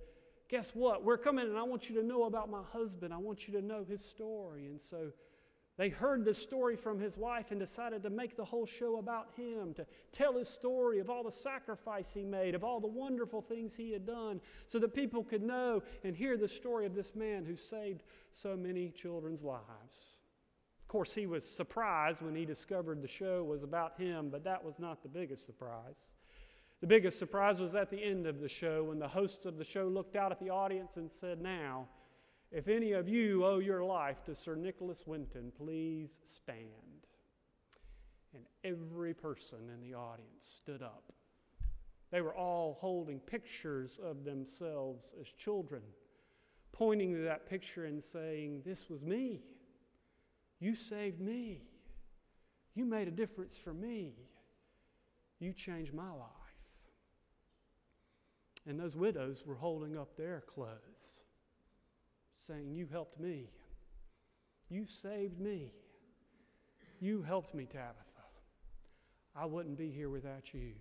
guess 0.51 0.73
what? 0.75 1.05
We're 1.05 1.17
coming 1.17 1.47
and 1.47 1.57
I 1.57 1.63
want 1.63 1.89
you 1.89 1.97
to 2.01 2.07
know 2.07 2.25
about 2.25 2.51
my 2.51 2.63
husband. 2.73 3.15
I 3.15 3.19
want 3.19 3.47
you 3.47 3.55
to 3.55 3.65
know 3.65 3.85
his 3.89 4.05
story. 4.05 4.67
And 4.67 4.81
so 4.81 5.13
they 5.79 5.89
heard 5.89 6.25
the 6.25 6.35
story 6.35 6.77
from 6.77 6.99
his 6.99 7.17
wife 7.17 7.53
and 7.53 7.61
decided 7.61 8.03
to 8.03 8.11
make 8.11 8.37
the 8.37 8.45
whole 8.45 8.67
show 8.67 8.99
about 8.99 9.29
him, 9.37 9.73
to 9.75 9.87
tell 10.13 10.37
his 10.37 10.49
story 10.49 10.99
of 10.99 11.09
all 11.09 11.23
the 11.23 11.31
sacrifice 11.31 12.13
he 12.13 12.25
made, 12.25 12.55
of 12.55 12.65
all 12.65 12.81
the 12.81 12.89
wonderful 12.89 13.41
things 13.41 13.77
he 13.77 13.93
had 13.93 14.05
done, 14.05 14.41
so 14.67 14.79
that 14.81 14.93
people 14.93 15.23
could 15.23 15.43
know 15.43 15.83
and 16.05 16.17
hear 16.17 16.37
the 16.37 16.49
story 16.49 16.85
of 16.85 16.95
this 16.95 17.15
man 17.15 17.45
who 17.45 17.57
saved 17.57 18.03
so 18.33 18.57
many 18.57 18.91
children's 18.91 19.45
lives. 19.45 20.17
Of 20.83 20.89
course, 20.89 21.15
he 21.15 21.27
was 21.27 21.49
surprised 21.49 22.21
when 22.21 22.35
he 22.35 22.45
discovered 22.45 23.01
the 23.01 23.09
show 23.09 23.45
was 23.45 23.63
about 23.63 23.99
him, 23.99 24.29
but 24.29 24.45
that 24.45 24.65
was 24.65 24.81
not 24.81 25.03
the 25.03 25.09
biggest 25.09 25.47
surprise. 25.47 26.09
The 26.81 26.87
biggest 26.87 27.19
surprise 27.19 27.61
was 27.61 27.75
at 27.75 27.91
the 27.91 28.03
end 28.03 28.27
of 28.27 28.41
the 28.41 28.49
show 28.49 28.85
when 28.85 28.99
the 28.99 29.09
hosts 29.09 29.45
of 29.45 29.59
the 29.59 29.65
show 29.65 29.87
looked 29.87 30.17
out 30.17 30.33
at 30.33 30.41
the 30.41 30.49
audience 30.49 30.97
and 30.97 31.11
said, 31.11 31.41
Now, 31.41 31.87
if 32.51 32.69
any 32.69 32.93
of 32.93 33.09
you 33.09 33.45
owe 33.45 33.59
your 33.59 33.85
life 33.85 34.25
to 34.25 34.35
Sir 34.35 34.57
Nicholas 34.57 35.07
Winton, 35.07 35.53
please 35.57 36.21
stand. 36.23 36.67
And 38.35 38.45
every 38.65 39.13
person 39.13 39.59
in 39.75 39.81
the 39.83 39.95
audience 39.95 40.47
stood 40.57 40.83
up. 40.83 41.13
They 42.11 42.23
were 42.23 42.35
all 42.35 42.79
holding 42.81 43.21
pictures 43.21 44.01
of 44.03 44.25
themselves 44.25 45.15
as 45.21 45.29
children, 45.29 45.83
pointing 46.73 47.13
to 47.13 47.21
that 47.23 47.49
picture 47.49 47.85
and 47.85 48.03
saying, 48.03 48.63
This 48.65 48.89
was 48.89 49.03
me. 49.03 49.43
You 50.61 50.75
saved 50.75 51.21
me. 51.21 51.63
You 52.75 52.87
made 52.87 53.07
a 53.07 53.13
difference 53.13 53.57
for 53.57 53.75
me. 53.75 54.15
You 55.41 55.53
changed 55.53 55.93
my 55.93 56.11
life. 56.11 56.40
And 58.67 58.79
those 58.79 58.97
widows 58.97 59.45
were 59.47 59.55
holding 59.55 59.97
up 59.97 60.17
their 60.17 60.43
clothes, 60.47 61.23
saying, 62.37 62.73
You 62.73 62.87
helped 62.91 63.19
me. 63.19 63.51
You 64.69 64.85
saved 64.87 65.41
me. 65.41 65.73
You 67.01 67.23
helped 67.23 67.55
me, 67.55 67.65
Tabitha. 67.65 68.05
I 69.35 69.47
wouldn't 69.47 69.79
be 69.79 69.91
here 69.91 70.11
without 70.11 70.53
you. 70.53 70.73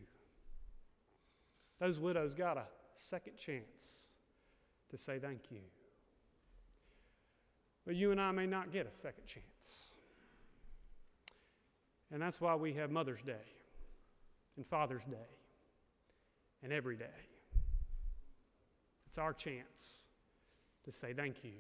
Those 1.79 1.99
widows 1.99 2.35
got 2.35 2.57
a 2.57 2.65
second 2.93 3.37
chance 3.37 4.09
to 4.89 4.97
say 4.97 5.17
thank 5.19 5.49
you. 5.49 5.61
But 7.85 7.95
you 7.95 8.11
and 8.11 8.19
I 8.19 8.31
may 8.31 8.45
not 8.45 8.71
get 8.71 8.85
a 8.85 8.91
second 8.91 9.25
chance. 9.25 9.95
And 12.11 12.21
that's 12.21 12.41
why 12.41 12.55
we 12.55 12.73
have 12.73 12.91
Mother's 12.91 13.21
Day 13.21 13.33
and 14.57 14.65
Father's 14.67 15.05
Day 15.05 15.29
and 16.61 16.73
every 16.73 16.97
day. 16.97 17.05
It's 19.09 19.17
our 19.17 19.33
chance 19.33 20.03
to 20.83 20.91
say 20.91 21.13
thank 21.13 21.43
you. 21.43 21.53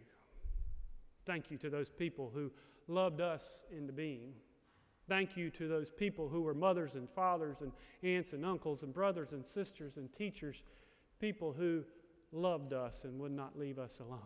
Thank 1.25 1.49
you 1.49 1.57
to 1.57 1.69
those 1.71 1.89
people 1.89 2.31
who 2.31 2.51
loved 2.87 3.21
us 3.21 3.63
into 3.75 3.91
being. 3.91 4.33
Thank 5.07 5.35
you 5.35 5.49
to 5.49 5.67
those 5.67 5.89
people 5.89 6.29
who 6.29 6.41
were 6.41 6.53
mothers 6.53 6.93
and 6.93 7.09
fathers 7.09 7.61
and 7.61 7.71
aunts 8.03 8.33
and 8.33 8.45
uncles 8.45 8.83
and 8.83 8.93
brothers 8.93 9.33
and 9.33 9.43
sisters 9.43 9.97
and 9.97 10.13
teachers, 10.13 10.61
people 11.19 11.51
who 11.51 11.83
loved 12.31 12.71
us 12.71 13.03
and 13.03 13.19
would 13.19 13.31
not 13.31 13.57
leave 13.57 13.79
us 13.79 13.99
alone. 13.99 14.21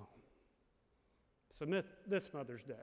So, 1.49 1.65
this 2.05 2.33
Mother's 2.33 2.63
Day, 2.63 2.73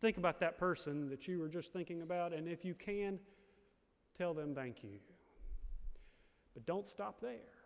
think 0.00 0.16
about 0.16 0.40
that 0.40 0.58
person 0.58 1.08
that 1.08 1.28
you 1.28 1.38
were 1.38 1.48
just 1.48 1.72
thinking 1.72 2.02
about, 2.02 2.32
and 2.32 2.48
if 2.48 2.64
you 2.64 2.74
can, 2.74 3.20
tell 4.18 4.34
them 4.34 4.56
thank 4.56 4.82
you. 4.82 4.98
But 6.52 6.66
don't 6.66 6.86
stop 6.86 7.20
there. 7.20 7.59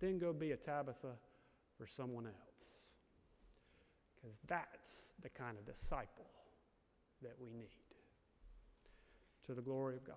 Then 0.00 0.18
go 0.18 0.32
be 0.32 0.52
a 0.52 0.56
Tabitha 0.56 1.12
for 1.76 1.86
someone 1.86 2.26
else. 2.26 2.90
Because 4.14 4.36
that's 4.46 5.12
the 5.22 5.28
kind 5.28 5.58
of 5.58 5.66
disciple 5.66 6.26
that 7.22 7.34
we 7.40 7.50
need. 7.50 7.68
To 9.46 9.54
the 9.54 9.62
glory 9.62 9.96
of 9.96 10.06
God. 10.06 10.16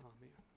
Amen. 0.00 0.49